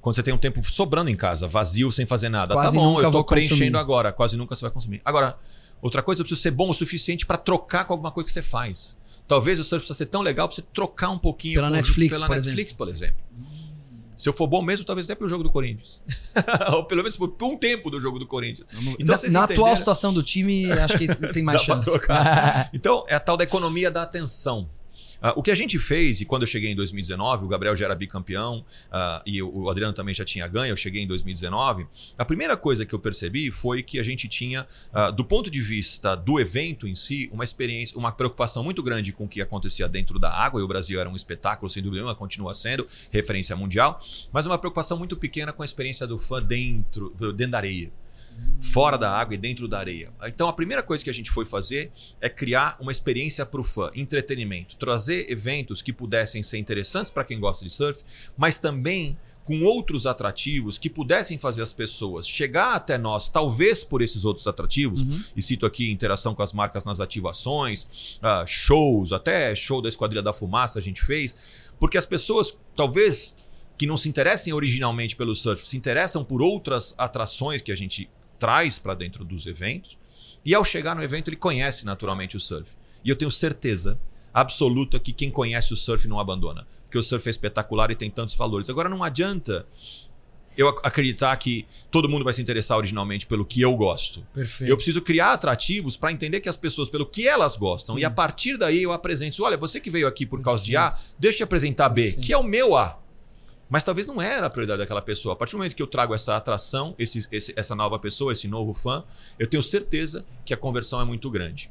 [0.00, 2.54] quando você tem um tempo sobrando em casa, vazio, sem fazer nada.
[2.54, 3.76] Quase tá bom, eu tô preenchendo consumir.
[3.76, 5.02] agora, quase nunca você vai consumir.
[5.04, 5.36] Agora,
[5.82, 8.42] outra coisa, eu preciso ser bom o suficiente para trocar com alguma coisa que você
[8.42, 8.96] faz.
[9.28, 12.14] Talvez o surf precisa ser tão legal para você trocar um pouquinho Pela com- Netflix,
[12.14, 13.20] pela por Netflix, por exemplo.
[14.20, 16.02] Se eu for bom mesmo, talvez até pelo jogo do Corinthians.
[16.76, 18.68] Ou pelo menos por um tempo do jogo do Corinthians.
[18.98, 21.90] Então, na na atual situação do time, acho que tem mais chance.
[22.74, 24.68] Então, é a tal da economia da atenção.
[25.20, 27.84] Ah, o que a gente fez, e quando eu cheguei em 2019, o Gabriel já
[27.84, 31.86] era bicampeão ah, e o, Adriano também já tinha ganho, eu cheguei em 2019.
[32.16, 35.60] A primeira coisa que eu percebi foi que a gente tinha, ah, do ponto de
[35.60, 39.88] vista do evento em si, uma experiência, uma preocupação muito grande com o que acontecia
[39.88, 43.54] dentro da água, e o Brasil era um espetáculo, sem dúvida nenhuma, continua sendo referência
[43.54, 44.00] mundial,
[44.32, 47.90] mas uma preocupação muito pequena com a experiência do fã dentro, dentro da areia
[48.60, 50.12] fora da água e dentro da areia.
[50.24, 53.64] Então a primeira coisa que a gente foi fazer é criar uma experiência para o
[53.64, 58.02] fã, entretenimento, trazer eventos que pudessem ser interessantes para quem gosta de surf,
[58.36, 64.02] mas também com outros atrativos que pudessem fazer as pessoas chegar até nós, talvez por
[64.02, 65.02] esses outros atrativos,
[65.34, 70.22] e cito aqui interação com as marcas nas ativações, ah, shows, até show da Esquadrilha
[70.22, 71.36] da Fumaça a gente fez,
[71.80, 73.34] porque as pessoas, talvez
[73.76, 78.08] que não se interessem originalmente pelo surf, se interessam por outras atrações que a gente
[78.40, 79.96] traz para dentro dos eventos.
[80.44, 82.72] E ao chegar no evento, ele conhece naturalmente o surf.
[83.04, 84.00] E eu tenho certeza
[84.34, 86.66] absoluta que quem conhece o surf não abandona.
[86.84, 88.68] Porque o surf é espetacular e tem tantos valores.
[88.70, 89.66] Agora, não adianta
[90.56, 94.26] eu ac- acreditar que todo mundo vai se interessar originalmente pelo que eu gosto.
[94.34, 94.68] Perfeito.
[94.70, 98.10] Eu preciso criar atrativos para entender que as pessoas, pelo que elas gostam, e a
[98.10, 101.38] partir daí eu apresento: olha, você que veio aqui por causa de A, deixa eu
[101.38, 102.26] te apresentar B, Perfeito.
[102.26, 102.98] que é o meu A.
[103.70, 105.32] Mas talvez não era a prioridade daquela pessoa.
[105.32, 108.48] A partir do momento que eu trago essa atração, esse- esse- essa nova pessoa, esse
[108.48, 109.04] novo fã,
[109.38, 111.70] eu tenho certeza que a conversão é muito grande.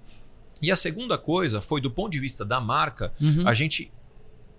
[0.61, 3.45] E a segunda coisa foi, do ponto de vista da marca, Uhum.
[3.47, 3.91] a gente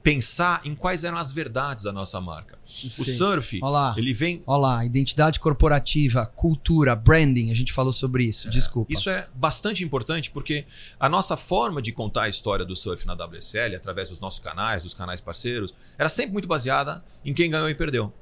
[0.02, 2.58] pensar em quais eram as verdades da nossa marca.
[2.98, 3.94] O surf, Olha lá.
[3.96, 8.48] ele vem Olha lá, identidade corporativa, cultura, branding, a gente falou sobre isso.
[8.48, 8.92] Desculpa.
[8.92, 10.64] Isso é bastante importante porque
[10.98, 14.82] a nossa forma de contar a história do surf na WSL, através dos nossos canais,
[14.82, 18.12] dos canais parceiros, era sempre muito baseada em quem ganhou e perdeu.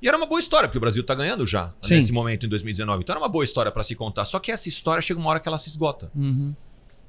[0.00, 1.96] E era uma boa história, porque o Brasil está ganhando já Sim.
[1.96, 3.02] nesse momento em 2019.
[3.02, 4.24] Então era uma boa história para se contar.
[4.26, 6.10] Só que essa história chega uma hora que ela se esgota.
[6.14, 6.54] Uhum.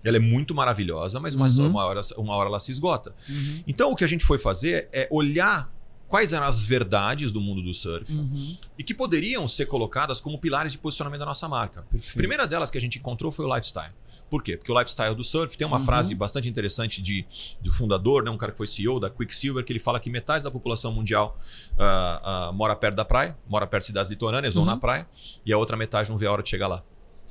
[0.08, 1.68] Ela é muito maravilhosa, mas uma, Uhum.
[1.70, 3.14] uma hora, uma hora ela se esgota.
[3.28, 3.64] Uhum.
[3.68, 5.72] Então o que a gente foi fazer é olhar
[6.08, 8.58] quais eram as verdades do mundo do surf Uhum.
[8.80, 11.82] e que poderiam ser colocadas como pilares de posicionamento da nossa marca.
[11.92, 12.14] Perfeito.
[12.14, 13.92] A primeira delas que a gente encontrou foi o lifestyle.
[14.30, 14.58] Por quê?
[14.58, 15.86] Porque o lifestyle do surf tem uma Uhum.
[15.86, 17.26] frase bastante interessante de,
[17.62, 20.44] do fundador, né, um cara que foi CEO da Quicksilver, que ele fala que metade
[20.44, 21.38] da população mundial
[21.78, 24.66] ah, ah, mora perto da praia, mora perto de cidades litorâneas ou Uhum.
[24.68, 25.08] na praia,
[25.46, 26.84] e a outra metade não vê a hora de chegar lá.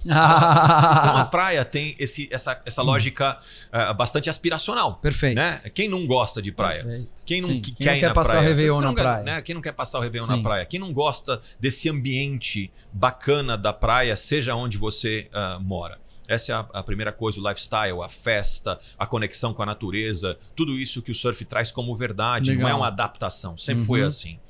[0.05, 3.39] Então a praia tem esse, essa, essa lógica
[3.73, 4.97] ah, bastante aspiracional.
[4.97, 5.37] Perfeito.
[5.37, 5.61] Né?
[5.75, 6.83] Quem não gosta de praia?
[6.83, 7.09] Perfeito.
[7.25, 8.43] Quem não, Sim, que quem quer, não quer passar praia?
[8.45, 9.23] o Réveillon na praia.
[9.25, 9.43] né?
[9.43, 10.37] Quem não quer passar o Réveillon Sim.
[10.37, 10.65] na praia?
[10.67, 15.99] Quem não gosta desse ambiente bacana da praia, seja onde você ah, mora?
[16.29, 20.37] Essa é a, a primeira coisa, o lifestyle, a festa, a conexão com a natureza,
[20.57, 22.79] tudo isso que o surf traz como verdade, não é Legal.
[22.81, 23.87] uma adaptação, sempre Uhum.
[23.87, 24.41] foi assim.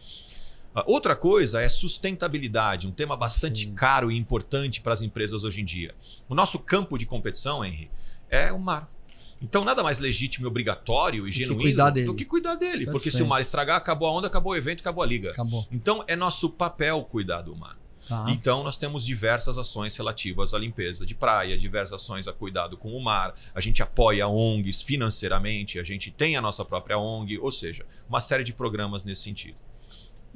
[0.76, 5.62] Ah, Outra coisa é sustentabilidade, um tema bastante caro e importante para as empresas hoje
[5.62, 5.94] em dia.
[6.28, 7.90] O nosso campo de competição, Henry,
[8.28, 8.92] é o mar.
[9.40, 12.06] Então, nada mais legítimo e obrigatório e que genuíno dele.
[12.06, 12.84] do que cuidar dele.
[12.84, 15.30] Porque se o mar estragar, acabou a onda, acabou o evento, acabou a liga.
[15.30, 15.66] Acabou.
[15.72, 17.78] Então, é nosso papel cuidar do mar.
[18.06, 18.26] Tá.
[18.28, 22.92] Então, nós temos diversas ações relativas à limpeza de praia, diversas ações a cuidado com
[22.92, 23.34] o mar.
[23.54, 28.20] A gente apoia ONGs financeiramente, a gente tem a nossa própria ONG, ou seja, uma
[28.20, 29.56] série de programas nesse sentido.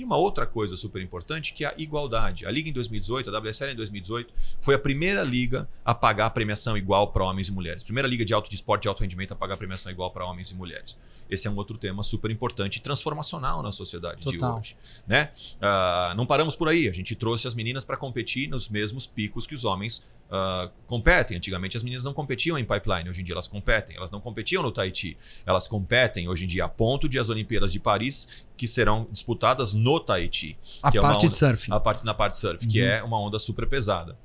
[0.01, 2.47] E uma outra coisa super importante que é a igualdade.
[2.47, 6.31] A Liga em 2018, a WSL em 2018, foi a primeira liga a pagar a
[6.31, 7.85] premiação igual para homens e mulheres.
[7.85, 10.25] Primeira liga de alto de esporte de alto rendimento a pagar a premiação igual para
[10.25, 10.97] homens e mulheres.
[11.29, 14.55] Esse é um outro tema super importante e transformacional na sociedade Total.
[14.55, 14.77] de hoje.
[15.07, 15.33] Né?
[15.61, 16.89] Ah, não paramos por aí.
[16.89, 21.37] A gente trouxe as meninas para competir nos mesmos picos que os homens ah, competem.
[21.37, 23.97] Antigamente as meninas não competiam em pipeline, hoje em dia elas competem.
[23.97, 25.17] Elas não competiam no Tahiti.
[25.45, 29.73] Elas competem hoje em dia a ponto de as Olimpíadas de Paris, que serão disputadas
[29.73, 30.57] no Tahiti.
[30.83, 31.73] A que é parte de onda- surf.
[31.73, 32.89] a parte, na parte de surf, que Uhum.
[32.89, 34.17] é uma onda super pesada.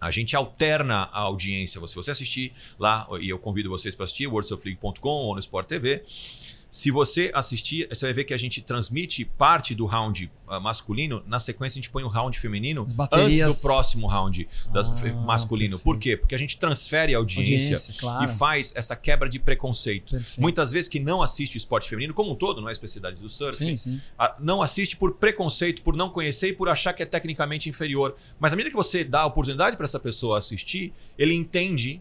[0.00, 1.78] A gente alterna a audiência.
[1.86, 6.02] Se você assistir lá, e eu convido vocês para assistir, worldsurfleague.com ou no Sport TV,
[6.70, 11.20] Se você assistir, você vai ver que a gente transmite parte do round uh, masculino,
[11.26, 15.78] na sequência a gente põe o round feminino antes do próximo round das, Ah, masculino.
[15.78, 15.84] perfeito.
[15.84, 16.16] Por quê?
[16.16, 18.24] Porque a gente transfere a audiência, Audiência, claro.
[18.24, 20.12] e faz essa quebra de preconceito.
[20.12, 20.40] Perfeito.
[20.40, 23.20] Muitas vezes que não assiste o esporte feminino, como um todo, não é a especialidade
[23.20, 23.58] do surf,
[24.16, 28.14] ah, não assiste por preconceito, por não conhecer e por achar que é tecnicamente inferior.
[28.38, 32.00] Mas à medida que você dá a oportunidade para essa pessoa assistir, ele entende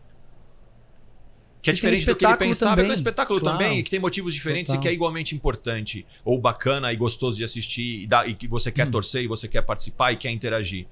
[1.62, 3.58] que é diferente do que ele pensava, também, que é um espetáculo claro.
[3.58, 4.80] também, e que tem motivos diferentes Total.
[4.80, 8.48] e que é igualmente importante, ou bacana e gostoso de assistir, e, dá- e que
[8.48, 8.92] você quer Hum.
[8.92, 10.88] torcer, e você quer participar e quer interagir.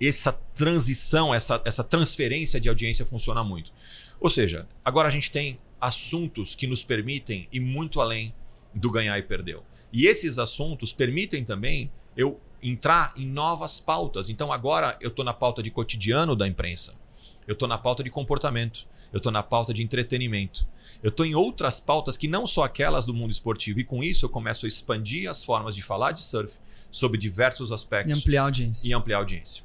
[0.00, 3.72] Essa transição, essa, essa transferência de audiência funciona muito.
[4.18, 8.34] Ou seja, agora a gente tem assuntos que nos permitem ir muito além
[8.74, 9.62] do ganhar e perdeu.
[9.92, 14.28] E esses assuntos permitem também eu entrar em novas pautas.
[14.30, 16.94] Então agora eu estou na pauta de cotidiano da imprensa.
[17.46, 18.86] Eu estou na pauta de comportamento.
[19.12, 20.66] Eu estou na pauta de entretenimento.
[21.02, 23.80] Eu estou em outras pautas que não só aquelas do mundo esportivo.
[23.80, 26.54] E com isso eu começo a expandir as formas de falar de surf
[26.90, 28.88] sobre diversos E aspectos ampliar a audiência.
[28.88, 29.64] e ampliar a audiência.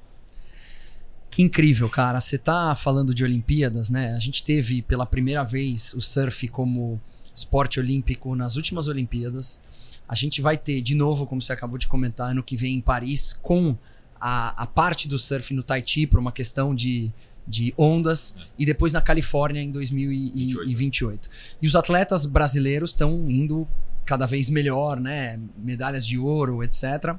[1.29, 2.19] Que incrível, cara.
[2.19, 4.13] Você tá falando de Olimpíadas, né?
[4.15, 6.99] A gente teve pela primeira vez o surf como
[7.33, 9.61] esporte olímpico nas últimas Olimpíadas.
[10.09, 12.81] A gente vai ter, de novo, como você acabou de comentar, ano que vem em
[12.81, 13.77] Paris, com
[14.19, 17.11] a, a parte do surf no Tahiti, por uma questão de,
[17.47, 21.29] de ondas, e depois na Califórnia em 2028.
[21.61, 23.67] E os atletas brasileiros estão indo
[24.05, 25.39] cada vez melhor, né?
[25.57, 27.17] Medalhas de ouro, etc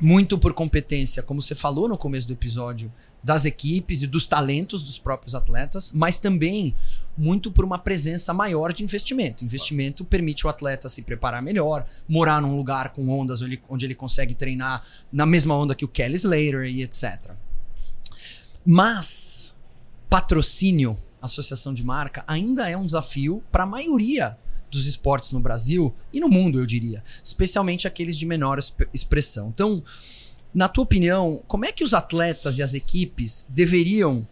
[0.00, 2.90] muito por competência, como você falou no começo do episódio,
[3.22, 6.74] das equipes e dos talentos dos próprios atletas, mas também
[7.18, 9.44] muito por uma presença maior de investimento.
[9.44, 13.84] Investimento permite o atleta se preparar melhor, morar num lugar com ondas onde ele, onde
[13.84, 14.82] ele consegue treinar
[15.12, 17.32] na mesma onda que o Kelly Slater e etc.
[18.64, 19.29] Mas
[20.10, 24.36] patrocínio, associação de marca, ainda é um desafio para a maioria
[24.70, 29.48] dos esportes no Brasil e no mundo, eu diria, especialmente aqueles de menor exp- expressão.
[29.48, 29.82] Então,
[30.52, 34.26] na tua opinião, como é que os atletas e as equipes deveriam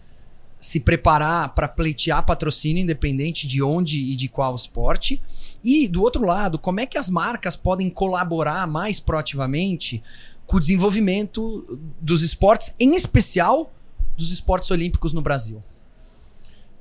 [0.61, 5.23] se preparar para pleitear patrocínio independente de onde e de qual esporte?
[5.63, 10.03] E do outro lado, como é que as marcas podem colaborar mais proativamente
[10.47, 13.73] com o desenvolvimento dos esportes, em especial
[14.17, 15.63] dos esportes olímpicos no Brasil?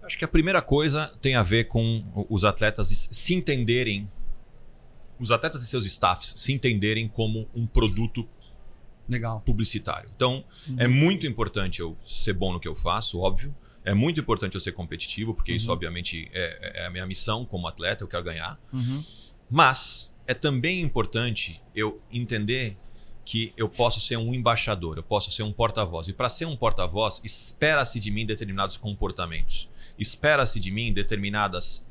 [0.07, 4.09] Acho que a primeira coisa tem a ver com os atletas se entenderem,
[5.19, 8.25] os atletas e seus staffs se entenderem como um produto
[9.05, 9.41] Legal.
[9.41, 10.09] publicitário.
[10.15, 10.45] Então,
[10.77, 13.53] é muito importante eu ser bom no que eu faço, óbvio.
[13.83, 17.67] É muito importante eu ser competitivo, porque isso, obviamente, é, é a minha missão como
[17.67, 18.57] atleta, eu quero ganhar.
[18.71, 19.03] Uhum.
[19.49, 22.77] Mas é também importante eu entender
[23.27, 26.07] que eu posso ser um embaixador, eu posso ser um porta-voz.
[26.07, 29.67] E para ser um porta-voz, espera-se de mim determinados comportamentos.
[29.97, 31.85] Espera-se de mim determinadas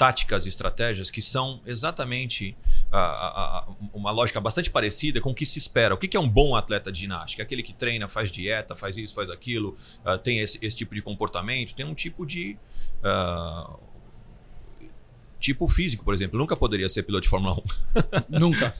[0.00, 2.56] táticas e estratégias que são exatamente
[2.90, 5.94] ah, ah, ah, uma lógica bastante parecida com o que se espera.
[5.94, 7.42] O que é um bom atleta de ginástica?
[7.42, 10.94] É aquele que treina, faz dieta, faz isso, faz aquilo, ah, tem esse, esse tipo
[10.94, 12.56] de comportamento, tem um tipo de.
[13.04, 13.78] ah,
[15.40, 16.36] tipo físico, por exemplo.
[16.36, 17.60] Eu nunca poderia ser piloto de Fórmula 1.
[18.38, 18.74] Nunca.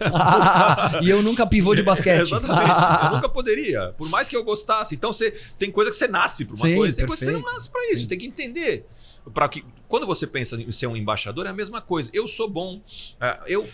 [1.02, 2.20] e eu nunca pivô de basquete.
[2.20, 2.70] Exatamente.
[3.04, 3.92] Eu nunca poderia.
[3.96, 4.94] Por mais que eu gostasse.
[4.94, 7.32] Então você tem coisa que você nasce para uma Sim, coisa, tem coisa que você
[7.32, 7.54] não perfeito.
[7.54, 8.02] nasce para isso.
[8.02, 8.08] Sim.
[8.08, 8.86] Tem que entender.
[9.32, 12.10] Para que quando você pensa em ser um embaixador é a mesma coisa.
[12.12, 12.80] Eu sou bom,
[13.20, 13.68] eh, eu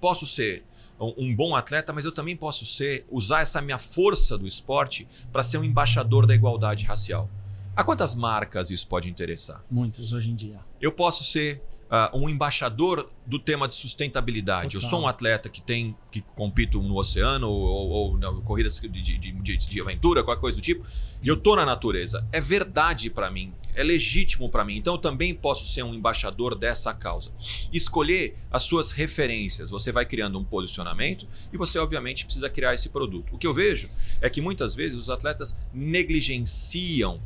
[0.00, 0.64] posso ser
[1.00, 5.42] um bom atleta, mas eu também posso ser usar essa minha força do esporte para
[5.42, 7.28] ser um embaixador da igualdade racial.
[7.76, 9.64] A quantas marcas isso pode interessar?
[9.68, 10.60] Muitos hoje em dia.
[10.80, 11.60] eu posso ser
[11.96, 14.74] ah, um embaixador do tema de sustentabilidade.
[14.74, 14.90] Eu Total.
[14.90, 19.16] sou um atleta que tem que compito no oceano ou, ou na corridas de, de,
[19.16, 20.84] de, de aventura, qualquer coisa do tipo,
[21.22, 22.26] e eu tô na natureza.
[22.32, 24.76] É verdade para mim, é legítimo para mim.
[24.76, 27.30] Então eu também posso ser um embaixador dessa causa.
[27.72, 29.70] Escolher as suas referências.
[29.70, 33.36] Você vai criando um posicionamento e você obviamente precisa criar esse produto.
[33.36, 33.88] O que eu vejo
[34.20, 37.22] é que muitas vezes os atletas negligenciam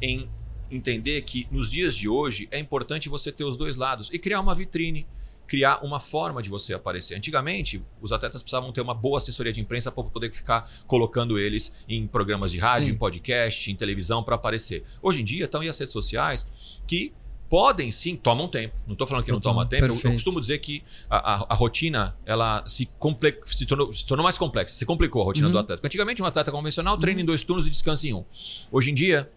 [0.00, 0.30] em
[0.70, 4.40] entender que nos dias de hoje é importante você ter os dois lados e criar
[4.40, 5.06] uma vitrine,
[5.46, 7.14] criar uma forma de você aparecer.
[7.16, 11.72] Antigamente, os atletas precisavam ter uma boa assessoria de imprensa para poder ficar colocando eles
[11.88, 12.92] em programas de rádio, Sim.
[12.92, 14.84] em podcast, em televisão para aparecer.
[15.02, 16.46] Hoje em dia estão aí as redes sociais
[16.86, 17.12] que
[17.48, 18.76] podem sim, tomam tempo.
[18.86, 19.86] Não estou falando que não toma tempo.
[19.86, 24.04] Eu- Eu, costumo dizer que a, a- a rotina ela se, comple- se, tornou, se
[24.04, 25.52] tornou mais complexa, se complicou a rotina Uhum.
[25.54, 25.80] do atleta.
[25.80, 28.22] Porque Antigamente, um atleta convencional treina em dois turnos e descansa em um.
[28.70, 29.30] Hoje em dia,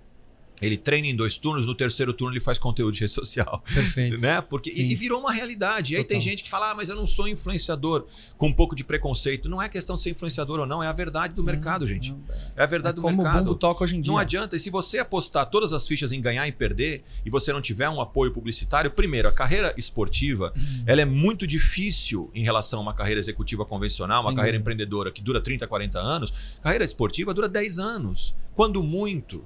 [0.61, 3.63] Ele treina em dois turnos, no terceiro turno ele faz conteúdo de rede social.
[3.73, 4.19] Perfeito.
[4.21, 4.41] né?
[4.41, 4.83] Porque, e, Sim.
[4.83, 5.93] e virou uma realidade.
[5.93, 6.15] E aí Total.
[6.17, 8.05] tem gente que fala, ah, mas eu não sou influenciador,
[8.37, 9.49] com um pouco de preconceito.
[9.49, 12.15] Não é questão de ser influenciador ou não, é a verdade do mercado, gente.
[12.55, 13.45] É a verdade do como o mercado.
[13.45, 14.11] bumbo toca hoje em dia.
[14.11, 14.55] Não adianta.
[14.55, 17.89] E se você apostar todas as fichas em ganhar e perder, e você não tiver
[17.89, 20.83] um apoio publicitário, primeiro, a carreira esportiva Uhum.
[20.85, 25.21] ela é muito difícil em relação a uma carreira executiva convencional, uma carreira empreendedora que
[25.21, 26.33] dura 30, 40 anos.
[26.61, 29.43] Carreira esportiva dura 10 anos, quando muito.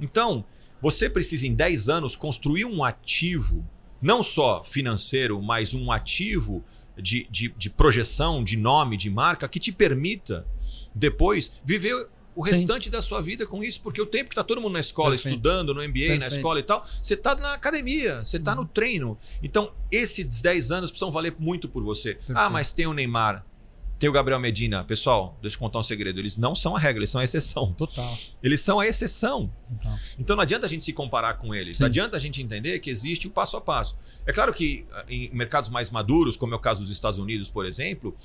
[0.00, 0.44] Então,
[0.80, 3.64] você precisa em 10 anos construir um ativo,
[4.00, 6.64] não só financeiro, mas um ativo
[6.96, 10.46] de, de, de projeção, de nome, de marca, que te permita
[10.94, 12.52] depois viver o Sim.
[12.52, 15.10] restante da sua vida com isso, porque o tempo que tá todo mundo na escola
[15.10, 15.34] Perfeito.
[15.34, 16.36] estudando, no MBA, na Perfeito.
[16.36, 19.18] escola e tal, você tá na academia, você tá no treino.
[19.42, 22.18] Então, esses 10 anos precisam valer muito por você.
[22.34, 23.44] Ah, mas tem o Neymar,
[24.02, 24.82] tem o Gabriel Medina.
[24.82, 27.72] Pessoal, deixa eu contar um segredo, eles não são a regra, eles são a exceção.
[27.74, 28.18] Total.
[28.42, 29.48] Eles são a exceção.
[29.78, 29.96] total.
[30.18, 31.76] Então não adianta a gente se comparar com eles.
[31.76, 31.84] Sim.
[31.84, 33.96] Não adianta a gente entender que existe o passo a passo.
[34.26, 37.48] É claro que ah, em mercados mais maduros, como é o caso dos Estados Unidos,
[37.48, 38.16] por exemplo,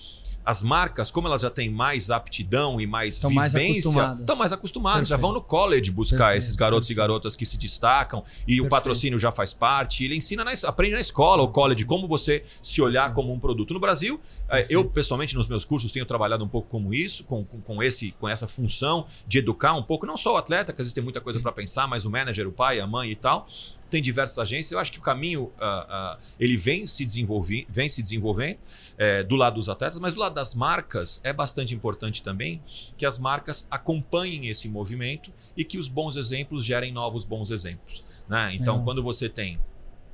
[0.47, 4.19] as marcas, como elas já têm mais aptidão e mais Estão mais vivência, acostumadas.
[4.21, 5.33] estão mais acostumadas, já Perfeito.
[5.33, 6.97] vão no college buscar Perfeito, esses garotos perfeito.
[6.97, 10.05] e garotas que se destacam e o patrocínio já faz parte.
[10.05, 13.73] Ele ensina, na, aprende na escola, o college, como você se olhar como um produto.
[13.73, 17.43] No Brasil, eh, eu pessoalmente nos meus cursos tenho trabalhado um pouco como isso, com,
[17.43, 20.81] com, com esse, com essa função de educar um pouco, não só o atleta, que
[20.81, 23.15] às vezes tem muita coisa para pensar, mas o manager, o pai, a mãe e
[23.15, 23.45] tal.
[23.89, 24.71] Tem diversas agências.
[24.73, 28.59] Eu acho que o caminho ah, ah, ele vem se, desenvolvi, vem se desenvolvendo
[28.97, 32.61] eh, do lado dos atletas, mas do lado das marcas é bastante importante também
[32.97, 38.03] que as marcas acompanhem esse movimento e que os bons exemplos gerem novos bons exemplos.
[38.27, 38.55] Né?
[38.55, 38.83] Então, Legal.
[38.85, 39.59] quando você tem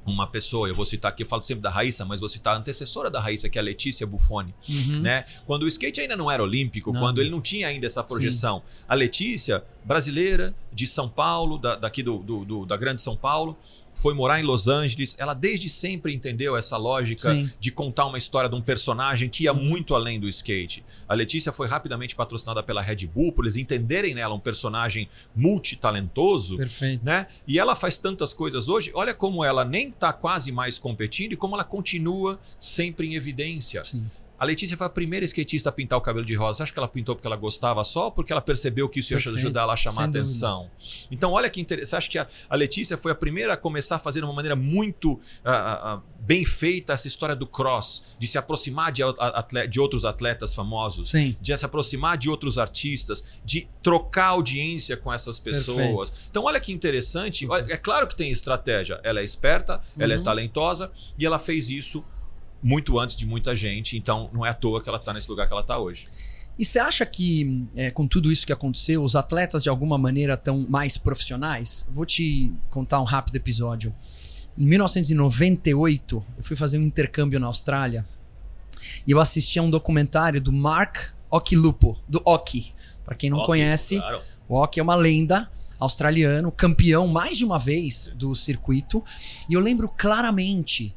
[0.06, 2.58] uma pessoa, eu vou citar aqui, eu falo sempre da Raíssa, mas vou citar a
[2.60, 4.54] antecessora da Raíssa, que é a Letícia Buffoni.
[4.68, 5.00] Uhum.
[5.00, 5.24] Né?
[5.46, 7.00] Quando o skate ainda não era olímpico, Não.
[7.00, 8.62] quando ele não tinha ainda essa projeção.
[8.86, 13.58] A Letícia, brasileira, de São Paulo, da- daqui do, do- do- da Grande São Paulo,
[13.94, 15.16] foi morar em Los Angeles.
[15.18, 17.50] Ela desde sempre entendeu essa lógica Sim.
[17.60, 20.84] de contar uma história de um personagem que ia muito além do skate.
[21.08, 26.58] A Letícia foi rapidamente patrocinada pela Red Bull, por eles entenderem nela um personagem multitalentoso.
[26.58, 27.06] Perfeito.
[27.06, 27.28] Né?
[27.48, 28.92] E ela faz tantas coisas hoje.
[28.94, 33.84] Olha como ela nem tá quase mais competindo e como ela continua sempre em evidência.
[33.84, 34.06] Sim.
[34.40, 36.58] A Letícia foi a primeira skatista a pintar o cabelo de rosa.
[36.58, 39.14] Você acha que ela pintou porque ela gostava só ou porque ela percebeu que isso
[39.14, 39.38] ia Perfeito.
[39.38, 40.20] ajudar ela a chamar Sem dúvida.
[40.22, 40.72] atenção?
[41.10, 41.90] Então, olha que interessante.
[41.90, 44.34] Você acha que a, a Letícia foi a primeira a começar a fazer de uma
[44.34, 49.02] maneira muito ah, ah, ah, bem feita essa história do cross, de se aproximar de,
[49.04, 51.38] a- atle- de outros atletas famosos, Sim.
[51.40, 56.14] de se aproximar de outros artistas, de trocar audiência com essas pessoas.
[56.30, 57.48] Então, olha que interessante.
[57.48, 59.00] Olha, é claro que tem estratégia.
[59.04, 60.24] Ela é esperta, ela é Uhum.
[60.24, 62.04] talentosa e ela fez isso
[62.64, 63.98] muito antes de muita gente.
[63.98, 66.08] Então, não é à toa que ela está nesse lugar que ela está hoje.
[66.58, 70.36] E você acha que, é, com tudo isso que aconteceu, os atletas de alguma maneira
[70.36, 71.86] estão mais profissionais?
[71.90, 73.94] Vou te contar um rápido episódio.
[74.58, 78.06] Em 1998, eu fui fazer um intercâmbio na Austrália
[79.06, 80.98] e eu assisti a um documentário do Mark
[81.30, 82.74] Okilupo, do Oki.
[83.04, 84.22] Para quem não Óbvio, conhece, claro.
[84.48, 89.04] o Oki é uma lenda australiano, campeão mais de uma vez do circuito.
[89.50, 90.96] E eu lembro claramente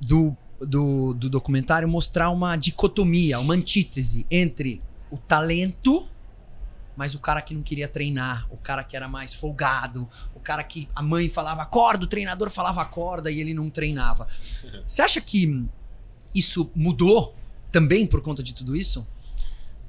[0.00, 4.80] do, do, do documentário mostrar uma dicotomia, uma antítese entre
[5.10, 6.08] o talento,
[6.96, 10.64] mas o cara que não queria treinar, o cara que era mais folgado, o cara
[10.64, 14.26] que a mãe falava acorda, o treinador falava acorda e ele não treinava.
[14.86, 15.66] Você acha que
[16.34, 17.34] isso mudou
[17.70, 19.06] também por conta de tudo isso?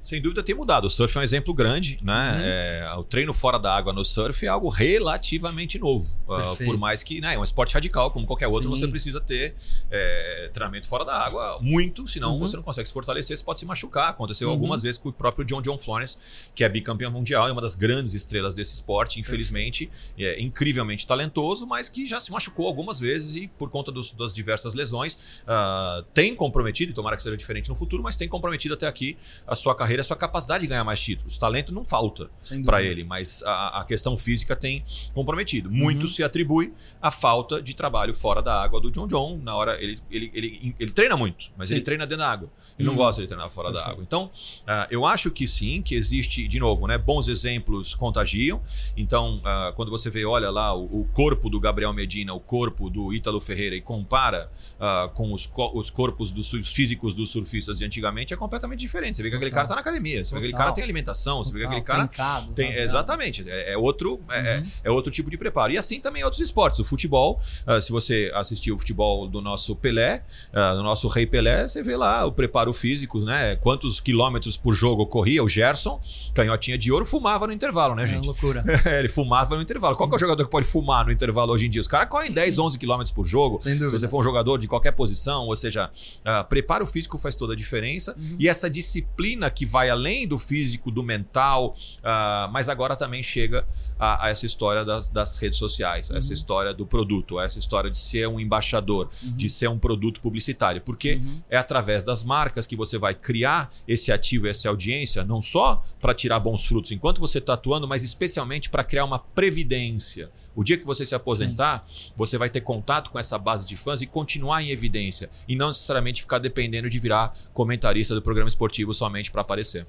[0.00, 0.84] Sem dúvida tem mudado.
[0.86, 2.32] O surf é um exemplo grande, né?
[2.34, 2.42] Uhum.
[2.44, 6.06] É, o treino fora da água no surf é algo relativamente novo.
[6.28, 8.78] Uh, por mais que né, é um esporte radical, como qualquer outro, Sim.
[8.80, 9.54] você precisa ter
[9.90, 12.38] é, treinamento fora da água muito, senão Uhum.
[12.40, 14.10] você não consegue se fortalecer, você pode se machucar.
[14.10, 14.54] Aconteceu Uhum.
[14.54, 16.16] algumas vezes com o próprio John John Florence,
[16.54, 21.66] que é bicampeão mundial, é uma das grandes estrelas desse esporte, infelizmente, é incrivelmente talentoso,
[21.66, 26.04] mas que já se machucou algumas vezes e por conta dos- das diversas lesões ah,
[26.14, 29.54] tem comprometido, e tomara que seja diferente no futuro, mas tem comprometido até aqui a
[29.56, 31.38] sua carreira, a sua capacidade de ganhar mais títulos.
[31.38, 32.30] Talento não falta
[32.64, 34.84] para ele, mas a, a questão física tem
[35.14, 35.70] comprometido.
[35.70, 36.08] Muito Uhum.
[36.12, 39.38] se atribui à falta de trabalho fora da água do John John.
[39.42, 41.84] Na hora ele, ele, ele, ele treina muito, mas ele Sim.
[41.84, 42.50] treina dentro da água.
[42.78, 42.98] Ele não Uhum.
[43.04, 44.02] gosta de treinar fora da água.
[44.06, 44.30] Então,
[44.66, 48.62] ah, eu acho que sim, que existe, de novo, né, bons exemplos contagiam.
[48.96, 52.88] Então, ah, quando você vê, olha lá, o, o corpo do Gabriel Medina, o corpo
[52.88, 57.78] do Ítalo Ferreira e compara ah, com os, co- os corpos dos físicos dos surfistas
[57.78, 59.16] de antigamente, é completamente diferente.
[59.16, 60.24] Você vê que aquele cara tá na academia.
[60.24, 60.66] Você vê que aquele Total.
[60.66, 62.06] cara tem alimentação, você vê que aquele cara.
[62.06, 64.46] Trincado, Tem, exatamente, é, é outro, é, Uhum.
[64.46, 65.72] é- é outro tipo de preparo.
[65.72, 66.80] E assim também outros esportes.
[66.80, 71.26] O futebol, ah, se você assistiu o futebol do nosso Pelé, ah, do nosso Rei
[71.26, 73.56] Pelé, você vê lá o preparo físico, né?
[73.56, 75.42] Quantos quilômetros por jogo corria.
[75.42, 76.00] O Gerson,
[76.34, 78.24] canhotinha de ouro, fumava no intervalo, né, É gente?
[78.26, 78.62] loucura.
[78.98, 79.96] ele fumava no intervalo.
[79.96, 81.80] Qual é o jogador que pode fumar no intervalo hoje em dia?
[81.80, 83.60] Os caras correm 10, 11 quilômetros por jogo.
[83.62, 85.90] Se você for um jogador de qualquer posição, ou seja,
[86.24, 88.14] ah, preparo físico faz toda a diferença.
[88.18, 88.36] Uhum.
[88.38, 93.66] E essa disciplina que vai além do físico, do mental, ah, mas agora também chega
[93.98, 96.18] a, a essa história das, das redes sociais, a Uhum.
[96.18, 100.20] essa história do produto, a essa história de ser um embaixador, de ser um produto
[100.20, 100.80] publicitário.
[100.80, 101.42] Porque Uhum.
[101.50, 106.14] é através das marcas que você vai criar esse ativo, essa audiência, não só para
[106.14, 110.30] tirar bons frutos enquanto você está atuando, mas especialmente para criar uma previdência.
[110.58, 111.86] O dia que você se aposentar,
[112.16, 115.30] você vai ter contato com essa base de fãs e continuar em evidência.
[115.46, 119.86] E não necessariamente ficar dependendo de virar comentarista do programa esportivo somente para aparecer.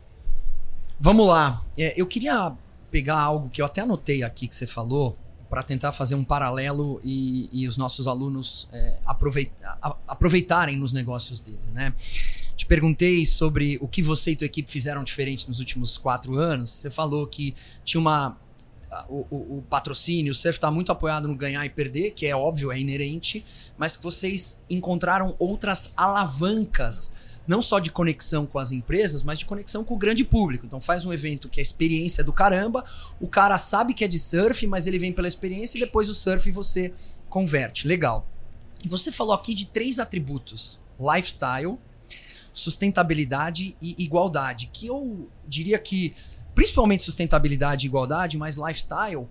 [0.99, 1.65] Vamos lá.
[1.76, 2.53] É, eu queria
[2.91, 5.17] pegar algo que eu até anotei aqui que você falou
[5.49, 11.39] para tentar fazer um paralelo e, e os nossos alunos é, a- aproveitarem nos negócios
[11.39, 11.93] dele, né?
[12.55, 16.70] Te perguntei sobre o que você e tua equipe fizeram diferente nos últimos quatro anos.
[16.70, 18.38] Você falou que tinha uma
[19.08, 22.36] o, o- o patrocínio, o surf está muito apoiado no ganhar e perder, que é
[22.36, 23.46] óbvio, é inerente,
[23.78, 27.12] mas que vocês encontraram outras alavancas
[27.48, 30.68] não só de conexão com as empresas, mas de conexão com o grande público.
[30.68, 32.86] Então faz um evento que é experiência do caramba,
[33.20, 36.14] o cara sabe que é de surf, mas ele vem pela experiência e depois o
[36.14, 36.94] surf você
[37.28, 37.88] converte.
[37.88, 38.28] Legal.
[38.86, 41.78] E você falou aqui de três atributos: lifestyle,
[42.54, 46.14] sustentabilidade e igualdade, que eu diria que
[46.60, 49.30] principalmente sustentabilidade e igualdade, mas lifestyle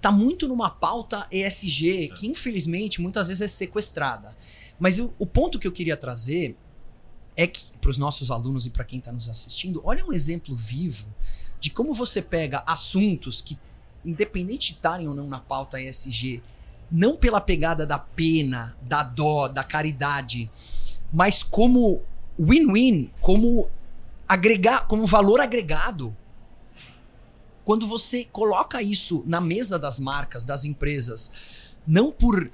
[0.00, 4.36] tá muito numa pauta ESG, que infelizmente muitas vezes é sequestrada.
[4.78, 6.56] Mas o, o ponto que eu queria trazer
[7.36, 10.54] é que para os nossos alunos e para quem está nos assistindo, olha um exemplo
[10.54, 11.12] vivo
[11.58, 13.58] de como você pega assuntos que,
[14.04, 16.40] independente de estarem ou não na pauta ESG,
[16.88, 20.48] não pela pegada da pena, da dó, da caridade,
[21.12, 22.00] mas como
[22.38, 23.66] win-win, como
[24.28, 26.16] agregar, como valor agregado.
[27.64, 31.32] Quando você coloca isso na mesa das marcas, das empresas,
[31.86, 32.50] não por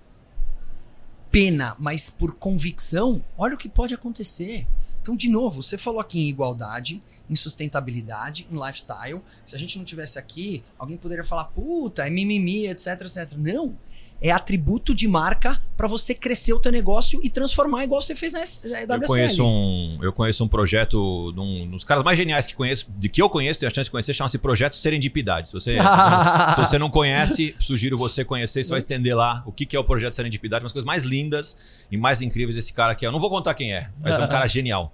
[1.30, 4.66] pena, mas por convicção, olha o que pode acontecer.
[5.02, 9.20] Então, de novo, você falou aqui em igualdade, em sustentabilidade, em lifestyle.
[9.44, 13.32] Se a gente não tivesse aqui, alguém poderia falar, puta, é mimimi, etc, etc.
[13.36, 13.78] Não.
[14.22, 18.32] É atributo de marca para você crescer o teu negócio e transformar igual você fez
[18.34, 19.06] na S- eh, Eu WSL.
[19.06, 23.08] conheço, um, eu conheço um projeto, um, um dos caras mais geniais que conheço, de
[23.08, 25.48] que eu conheço, tenho a chance de conhecer, chama-se Projeto Serendipidade.
[25.48, 25.76] Se você,
[26.54, 29.78] se você não conhece, sugiro você conhecer, você vai entender lá o que que é
[29.80, 31.56] o Projeto Serendipidade, uma das coisas mais lindas
[31.90, 33.06] e mais incríveis desse cara aqui.
[33.06, 34.92] Eu não vou contar quem é, mas é um cara genial.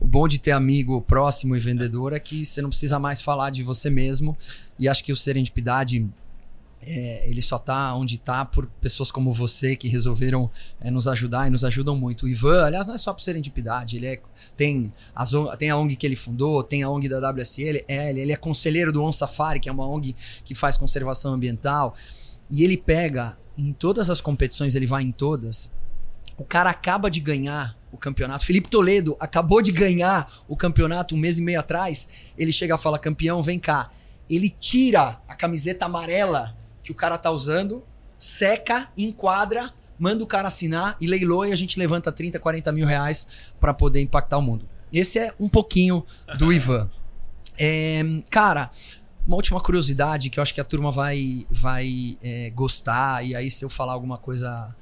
[0.00, 3.50] O bom de ter amigo próximo e vendedor é que você não precisa mais falar
[3.50, 4.36] de você mesmo.
[4.78, 6.06] E acho que o Serendipidade,
[6.80, 10.50] é, ele só tá onde tá por pessoas como você que resolveram
[10.80, 12.26] é, nos ajudar e nos ajudam muito.
[12.26, 14.20] O Ivan, aliás, não é só por Serendipidade, ele é,
[14.56, 18.20] tem, as, tem a ONG que ele fundou, tem a ONG da WSL, é, ele,
[18.20, 20.14] ele é conselheiro do On Safari, que é uma ONG
[20.44, 21.94] que faz conservação ambiental.
[22.50, 25.70] E ele pega em todas as competições, ele vai em todas.
[26.36, 28.44] O cara acaba de ganhar o campeonato.
[28.44, 32.08] Felipe Toledo acabou de ganhar o campeonato um mês e meio atrás.
[32.36, 33.90] Ele chega e fala: campeão, vem cá.
[34.30, 36.57] Ele tira a camiseta amarela
[36.88, 37.84] que o cara tá usando,
[38.18, 42.86] seca, enquadra, manda o cara assinar e leiloa e a gente levanta 30, 40 mil
[42.86, 43.28] reais
[43.60, 44.66] para poder impactar o mundo.
[44.90, 46.02] Esse é um pouquinho
[46.38, 46.88] do Ivan.
[47.58, 48.70] É, cara,
[49.26, 53.50] uma última curiosidade que eu acho que a turma vai, vai é, gostar, e aí
[53.50, 54.74] se eu falar alguma coisa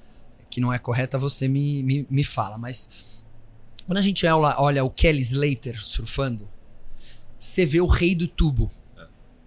[0.49, 2.57] que não é correta, você me, me, me fala.
[2.57, 3.21] Mas
[3.85, 6.49] quando a gente olha, olha o Kelly Slater surfando,
[7.37, 8.71] você vê o rei do tubo.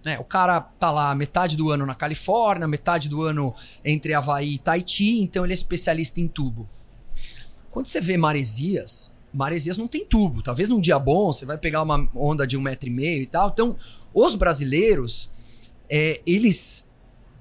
[0.04, 0.18] Né?
[0.18, 4.58] o cara tá lá metade do ano na Califórnia, metade do ano entre Havaí e
[4.58, 6.68] Tahiti, então ele é especialista em tubo.
[7.70, 10.42] Quando você vê maresias, maresias não tem tubo.
[10.42, 13.26] Talvez num dia bom você vai pegar uma onda de um metro e meio e
[13.26, 13.50] tal.
[13.50, 13.76] Então,
[14.12, 15.30] os brasileiros,
[15.88, 16.90] é, eles,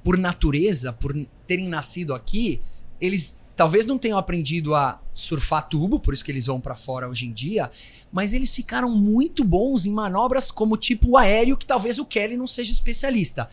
[0.04, 1.14] por natureza, por
[1.48, 2.62] terem nascido aqui,
[3.02, 7.10] eles talvez não tenham aprendido a surfar tubo, por isso que eles vão para fora
[7.10, 7.70] hoje em dia,
[8.10, 12.48] mas eles ficaram muito bons em manobras como tipo aéreo, que talvez o Kelly não
[12.48, 13.50] seja especialista.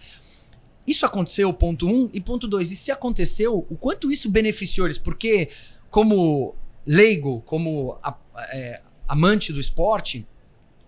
[0.86, 2.09] Isso aconteceu, ponto um.
[2.12, 4.96] E ponto dois, e se aconteceu, o quanto isso beneficiou eles?
[4.96, 5.48] Porque,
[5.90, 6.54] como
[6.86, 8.16] leigo, como a-
[8.52, 10.24] é, amante do esporte,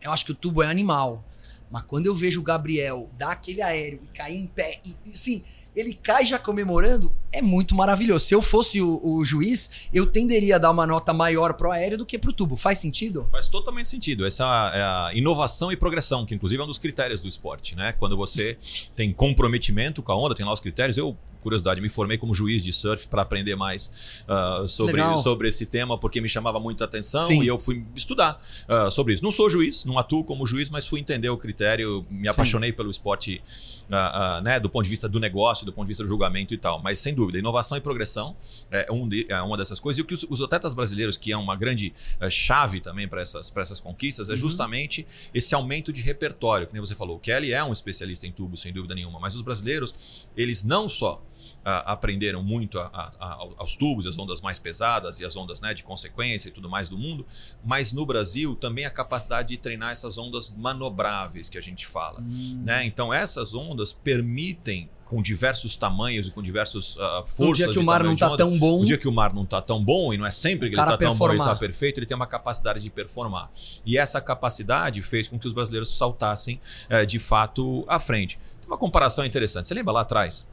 [0.01, 1.25] eu acho que o tubo é animal.
[1.69, 5.19] Mas quando eu vejo o Gabriel dar aquele aéreo e cair em pé, e, e
[5.19, 5.43] sim,
[5.79, 8.25] ele cai já comemorando, é muito maravilhoso.
[8.25, 11.99] Se eu fosse o, o, juiz, eu tenderia a dar uma nota maior pro aéreo
[11.99, 12.57] do que pro tubo.
[12.57, 13.29] Faz sentido?
[13.31, 14.27] Faz totalmente sentido.
[14.27, 17.93] Essa é a inovação e progressão, que inclusive é um dos critérios do esporte, né?
[17.93, 18.59] Quando você
[18.97, 20.97] tem comprometimento com a onda, tem lá os critérios.
[20.97, 23.91] Eu curiosidade, me formei como juiz de surf para aprender mais
[24.29, 27.43] uh, sobre, sobre esse tema, porque me chamava muita atenção Sim.
[27.43, 29.23] e eu fui estudar uh, sobre isso.
[29.23, 32.77] Não sou juiz, não atuo como juiz, mas fui entender o critério, me apaixonei Sim.
[32.77, 33.43] pelo esporte
[33.89, 36.59] uh, né, do ponto de vista do negócio, do ponto de vista do julgamento e
[36.59, 36.81] tal.
[36.83, 38.37] Mas sem dúvida, inovação e progressão
[38.71, 39.99] é, um de, é uma dessas coisas.
[39.99, 43.21] E o que os, os atletas brasileiros, que é uma grande uh, chave também para
[43.21, 44.39] essas, essas conquistas, é uhum.
[44.39, 47.17] justamente esse aumento de repertório, que nem você falou.
[47.17, 49.95] O Kelly é um especialista em tubo, sem dúvida nenhuma, mas os brasileiros,
[50.37, 51.23] eles não só
[51.65, 55.83] aprenderam muito a, a, aos tubos, as ondas mais pesadas e as ondas né, de
[55.83, 57.27] consequência e tudo mais do mundo,
[57.65, 62.21] mas no Brasil também a capacidade de treinar essas ondas manobráveis que a gente fala.
[62.21, 62.63] Hum.
[62.65, 62.85] Né?
[62.87, 67.39] Então essas ondas permitem com diversos tamanhos e com diversos uh, forças.
[67.39, 68.81] No dia que o mar não está tão bom.
[68.81, 70.83] No dia que o mar não está tão bom, e não é sempre que ele
[70.83, 73.51] está tão bom e está perfeito, ele tem uma capacidade de performar.
[73.87, 78.39] E essa capacidade fez com que os brasileiros saltassem uh, de fato à frente.
[78.61, 79.67] Tem uma comparação interessante.
[79.67, 80.47] Você lembra lá atrás?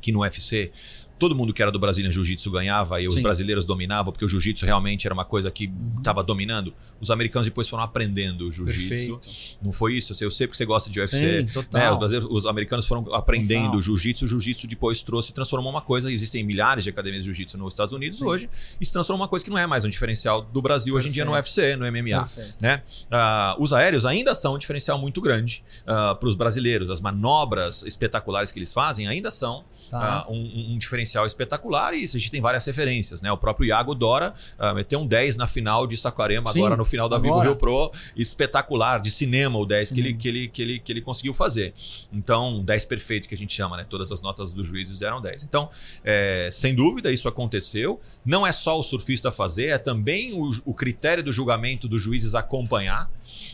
[0.00, 0.72] Que no UFC
[1.20, 3.22] todo mundo que era do Brasília Jiu-Jitsu ganhava e os Sim.
[3.22, 6.26] brasileiros dominavam, porque o Jiu-Jitsu realmente era uma coisa que estava uhum.
[6.26, 6.74] dominando.
[6.98, 9.20] Os americanos depois foram aprendendo o Jiu-Jitsu.
[9.62, 10.12] Não foi isso?
[10.22, 11.46] Eu sei porque você gosta de UFC.
[11.46, 11.90] Sim, né?
[11.90, 14.24] os, os, americanos foram aprendendo o Jiu-Jitsu.
[14.24, 16.12] O Jiu-Jitsu depois trouxe e transformou uma coisa.
[16.12, 18.26] Existem milhares de academias de Jiu-Jitsu nos Estados Unidos Sim.
[18.26, 18.50] hoje.
[18.78, 20.98] E se transformou uma coisa que não é mais um diferencial do Brasil Perfeito.
[20.98, 22.28] hoje em dia no UFC, no MMA.
[22.60, 22.82] Né?
[23.06, 26.90] Uh, os aéreos ainda são um diferencial muito grande uh, ah, para os brasileiros.
[26.90, 30.26] As manobras espetaculares que eles fazem ainda são tá.
[30.28, 33.30] uh, um, um diferencial potencial espetacular e a gente tem várias referências, né?
[33.32, 36.84] O próprio Iago Dora uh, meteu um 10 na final de Saquarema, Sim, agora no
[36.84, 40.62] final da Vivo Rio Pro, espetacular, de cinema o 10 que ele, que, ele, que,
[40.62, 41.74] ele, que ele conseguiu fazer.
[42.12, 43.86] Então, 10 perfeito que a gente chama, né?
[43.88, 45.44] Todas as notas dos juízes eram 10.
[45.44, 45.68] Então,
[46.04, 48.00] é, sem dúvida, isso aconteceu.
[48.24, 52.34] Não é só o surfista fazer, é também o, o critério do julgamento dos juízes
[52.34, 53.10] acompanhar.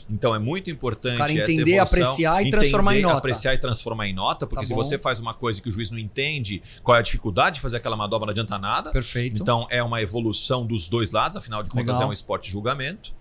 [0.08, 3.18] Então é muito importante cara entender, apreciar e entender, transformar em nota.
[3.18, 5.90] apreciar e transformar em nota, porque tá se você faz uma coisa que o juiz
[5.90, 8.90] não entende qual é a dificuldade de fazer aquela manobra, não adianta nada.
[8.90, 9.42] Perfeito.
[9.42, 12.02] Então é uma evolução dos dois lados, afinal de contas Legal.
[12.02, 13.12] é um esporte de julgamento.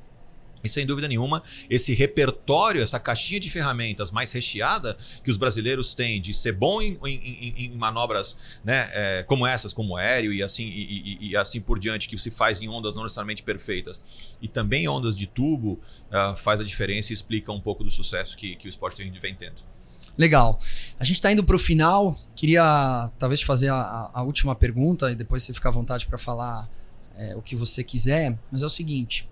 [0.65, 5.93] E sem dúvida nenhuma, esse repertório, essa caixinha de ferramentas mais recheada que os brasileiros
[5.93, 10.33] têm de ser bom em, em, em, em manobras né, é, como essas, como aéreo
[10.33, 13.43] e assim, e, e, e, assim por diante, que se faz em ondas não necessariamente
[13.43, 14.01] perfeitas,
[14.41, 18.35] e também ondas de tubo, uh, faz a diferença e explica um pouco do sucesso
[18.35, 19.74] que, que o esporte vem tendo.
[20.17, 20.59] Legal.
[20.99, 22.17] A gente está indo para o final.
[22.35, 26.69] Queria talvez fazer a, a, última pergunta e depois você ficar à vontade para falar
[27.17, 28.37] é, o que você quiser.
[28.51, 29.29] Mas é o seguinte: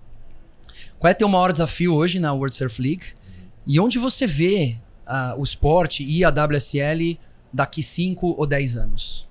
[1.00, 3.14] qual é teu maior desafio hoje na World Surf League?
[3.66, 4.78] E onde você vê
[5.08, 7.18] uh, o esporte e a WSL
[7.52, 9.28] daqui 5 ou 10 anos?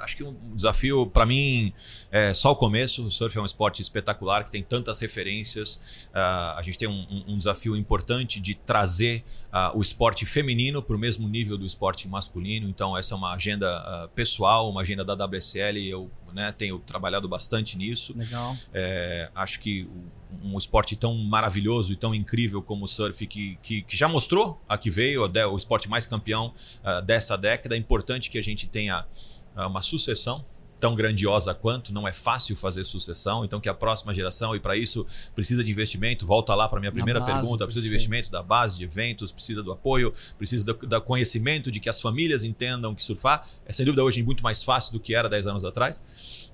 [0.00, 1.72] Acho que um desafio, para mim,
[2.10, 3.06] é só o começo.
[3.06, 5.76] O surf é um esporte espetacular que tem tantas referências.
[6.14, 10.96] Uh, a gente tem um, um, desafio importante de trazer uh, o esporte feminino para
[10.96, 12.68] o mesmo nível do esporte masculino.
[12.68, 15.78] Então, essa é uma agenda uh, pessoal, uma agenda da WSL.
[15.88, 18.16] Eu né, tenho trabalhado bastante nisso.
[18.16, 18.56] Legal.
[18.72, 19.88] É, acho que
[20.42, 24.62] um esporte tão maravilhoso e tão incrível como o surf, que, que, que já mostrou
[24.68, 26.52] a que veio, o esporte mais campeão
[27.06, 27.74] dessa década.
[27.74, 29.06] É importante que a gente tenha
[29.66, 30.44] uma sucessão
[30.80, 34.76] tão grandiosa quanto, não é fácil fazer sucessão, então que a próxima geração, e para
[34.76, 38.42] isso precisa de investimento, volta lá para minha primeira base, pergunta, precisa de investimento da
[38.42, 42.94] base, de eventos, precisa do apoio, precisa do, do, conhecimento, de que as famílias entendam
[42.94, 46.02] que surfar é sem dúvida hoje muito mais fácil do que era 10 anos atrás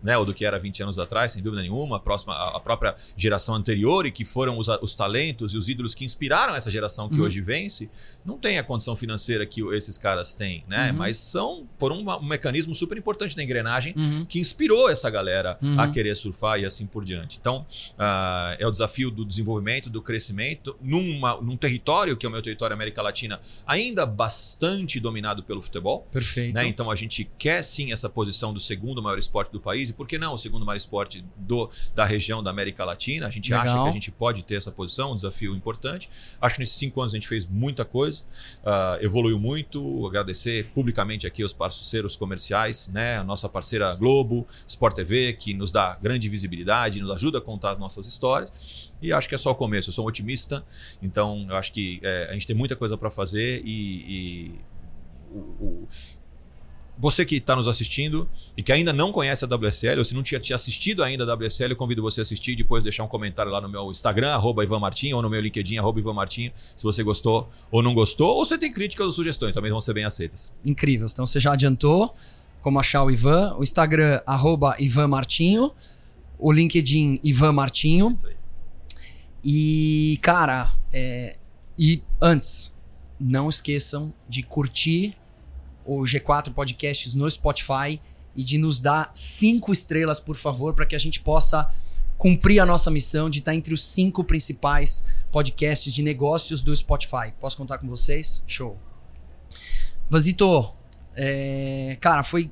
[0.05, 2.95] né, ou do que era 20 anos atrás, sem dúvida nenhuma, a, próxima, a, própria
[3.17, 7.09] geração anterior e que foram os, os talentos e os ídolos que inspiraram essa geração
[7.09, 7.25] que uhum.
[7.25, 7.89] hoje vence,
[8.23, 10.91] não tem a condição financeira que esses caras têm, né?
[10.91, 10.99] Uhum.
[10.99, 14.14] Mas são por um, um, mecanismo super importante da engrenagem uhum.
[14.29, 15.93] Que inspirou essa galera a uhum.
[15.93, 17.39] querer surfar e assim por diante.
[17.41, 22.33] Então, uh, é o desafio do desenvolvimento, do crescimento, numa, num território que é o
[22.33, 26.07] meu território América Latina, ainda bastante dominado pelo futebol.
[26.13, 26.55] Perfeito.
[26.55, 26.67] Né?
[26.67, 30.19] Então, a gente quer sim essa posição do segundo maior esporte do país por que
[30.19, 33.27] não o segundo maior esporte do, da região da América Latina?
[33.27, 33.67] A gente Legal.
[33.67, 36.11] acha que a gente pode ter essa posição, um desafio importante.
[36.41, 38.23] Acho que nesses cinco anos a gente fez muita coisa,
[38.63, 40.07] uh, evoluiu muito.
[40.07, 43.19] Agradecer publicamente aqui aos parceiros comerciais, né?
[43.19, 47.71] A nossa parceira Globo, Sport TV, que nos dá grande visibilidade, nos ajuda a contar
[47.71, 48.93] as nossas histórias.
[49.01, 49.89] E acho que é só o começo.
[49.89, 50.63] Eu sou um otimista,
[51.03, 54.55] então eu acho que é, a gente tem muita coisa para fazer e, e
[55.33, 55.89] o, o
[56.99, 60.23] você que está nos assistindo e que ainda não conhece a WSL, ou se não
[60.23, 63.51] tinha, assistido ainda a WSL, eu convido você a assistir e depois deixar um comentário
[63.51, 67.51] lá no meu Instagram, Ivan Martin, ou no meu LinkedIn, Ivan Martin, se você gostou
[67.71, 70.53] ou não gostou, ou você tem críticas ou sugestões, também vão ser bem aceitas.
[70.65, 71.09] Incrível.
[71.11, 72.15] Então você já adiantou.
[72.65, 73.55] Como achar o Ivan.
[73.59, 75.71] O Instagram, arroba Ivan Martinho.
[76.39, 78.15] O LinkedIn, Ivan Martinho.
[78.25, 78.35] Aí.
[79.45, 81.37] E, cara, é,
[81.79, 82.73] e antes,
[83.21, 85.15] não esqueçam de curtir
[85.85, 88.01] o G4 Podcasts no Spotify
[88.35, 91.71] e de nos dar cinco estrelas, por favor, para que a gente possa
[92.17, 97.31] cumprir a nossa missão de estar entre os cinco principais podcasts de negócios do Spotify.
[97.39, 98.43] Posso contar com vocês?
[98.47, 98.79] Show.
[100.09, 100.73] Vazito,
[101.17, 102.51] é, cara, foi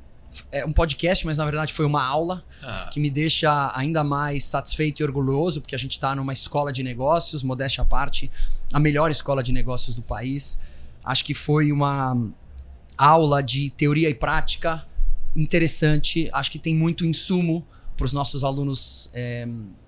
[0.50, 4.44] é, um podcast, mas na verdade foi uma aula Ah, que me deixa ainda mais
[4.44, 8.30] satisfeito e orgulhoso, porque a gente está numa escola de negócios, modéstia à parte,
[8.72, 10.58] a melhor escola de negócios do país.
[11.04, 12.16] Acho que foi uma
[12.96, 14.86] aula de teoria e prática
[15.34, 16.30] interessante.
[16.32, 19.46] Acho que tem muito insumo para os nossos alunos é,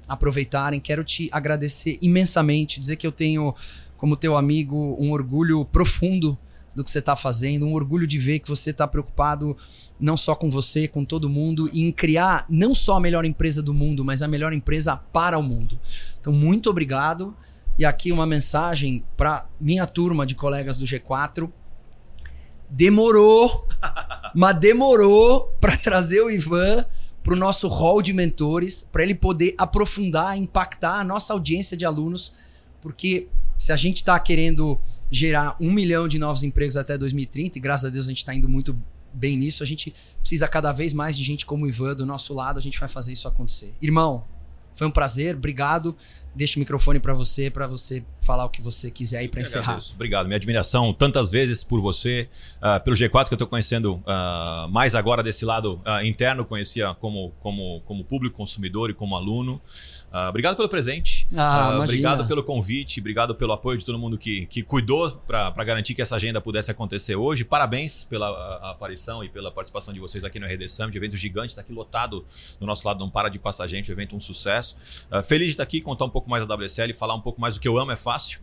[0.09, 0.81] aproveitarem.
[0.81, 3.55] Quero te agradecer imensamente, dizer que eu tenho,
[3.97, 6.37] como teu amigo, um orgulho profundo
[6.75, 9.57] do que você está fazendo, um orgulho de ver que você está preocupado
[9.99, 13.63] não só com você, com todo mundo, e em criar não só a melhor empresa
[13.63, 15.79] do mundo, mas a melhor empresa para o mundo.
[16.21, 17.35] Então, muito obrigado.
[17.79, 21.51] E aqui uma mensagem para minha turma de colegas do G4.
[22.69, 23.67] Demorou,
[24.35, 26.85] mas demorou para trazer o Ivan
[27.25, 31.87] para o nosso hall de mentores, para ele poder aprofundar, impactar a nossa audiência de
[31.87, 32.35] alunos,
[32.83, 34.79] porque se a gente está querendo
[35.15, 38.35] gerar um milhão de novos empregos até 2030, e graças a Deus a gente está
[38.35, 38.77] indo muito
[39.13, 42.35] bem nisso, a gente precisa cada vez mais de gente como o Ivan do nosso
[42.35, 43.73] lado, a gente vai fazer isso acontecer.
[43.81, 44.25] Irmão,
[44.75, 45.97] foi um prazer, obrigado.
[46.35, 49.79] Deixo o microfone para você, para você falar o que você quiser aí para encerrar.
[49.95, 50.27] Obrigado.
[50.27, 52.29] Minha admiração tantas vezes por você,
[52.61, 56.93] ah, pelo G4 que eu estou conhecendo ah, mais agora desse lado ah, interno, conhecia
[56.95, 59.63] como, como, como público consumidor e como aluno.
[60.17, 61.27] Ah, obrigado pelo presente.
[61.37, 61.83] Ah, imagina.
[61.83, 66.01] obrigado pelo convite, obrigado pelo apoio de todo mundo que, que cuidou para garantir que
[66.01, 67.45] essa agenda pudesse acontecer hoje.
[67.45, 71.17] Parabéns pela a- a aparição e pela participação de vocês aqui no RD Summit, evento
[71.17, 72.25] gigante, está aqui lotado
[72.61, 74.77] do nosso lado, não para de passar gente, o evento é um sucesso.
[75.11, 77.55] Ah, feliz de estar aqui, contar um pouco mais da WSL, falar um pouco mais
[77.55, 78.39] do que eu amo é fácil,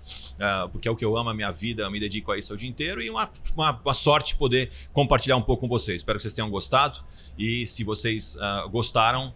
[0.74, 2.58] porque é o que eu amo, a minha vida, eu me dedico a isso o
[2.58, 5.98] dia inteiro e uma, uma, uma sorte poder compartilhar um pouco com vocês.
[6.02, 7.00] Espero que vocês tenham gostado
[7.38, 8.36] e se vocês
[8.72, 9.34] gostaram,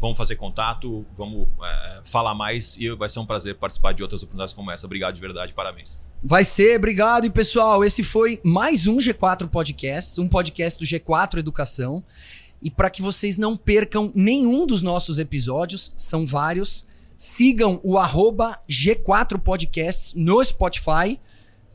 [0.00, 1.46] vamos fazer contato, vamos
[1.84, 4.86] eh, falar mais e vai ser um prazer participar de outras oportunidades como essa.
[4.86, 5.98] Obrigado de verdade, parabéns.
[6.22, 7.26] Vai ser, obrigado.
[7.26, 12.02] E pessoal, esse foi mais um G4 Podcast, um podcast do G4 Educação.
[12.62, 18.58] E para que vocês não percam nenhum dos nossos episódios, são vários, sigam o arroba
[18.68, 21.20] G4 Podcast no Spotify.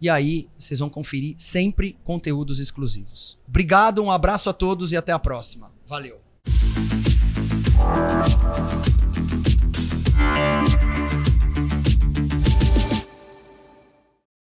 [0.02, 3.38] E aí vocês vão conferir sempre conteúdos exclusivos.
[3.48, 5.72] Obrigado, um abraço a todos e até a próxima.
[5.86, 6.20] Valeu.
[10.42, 10.91] you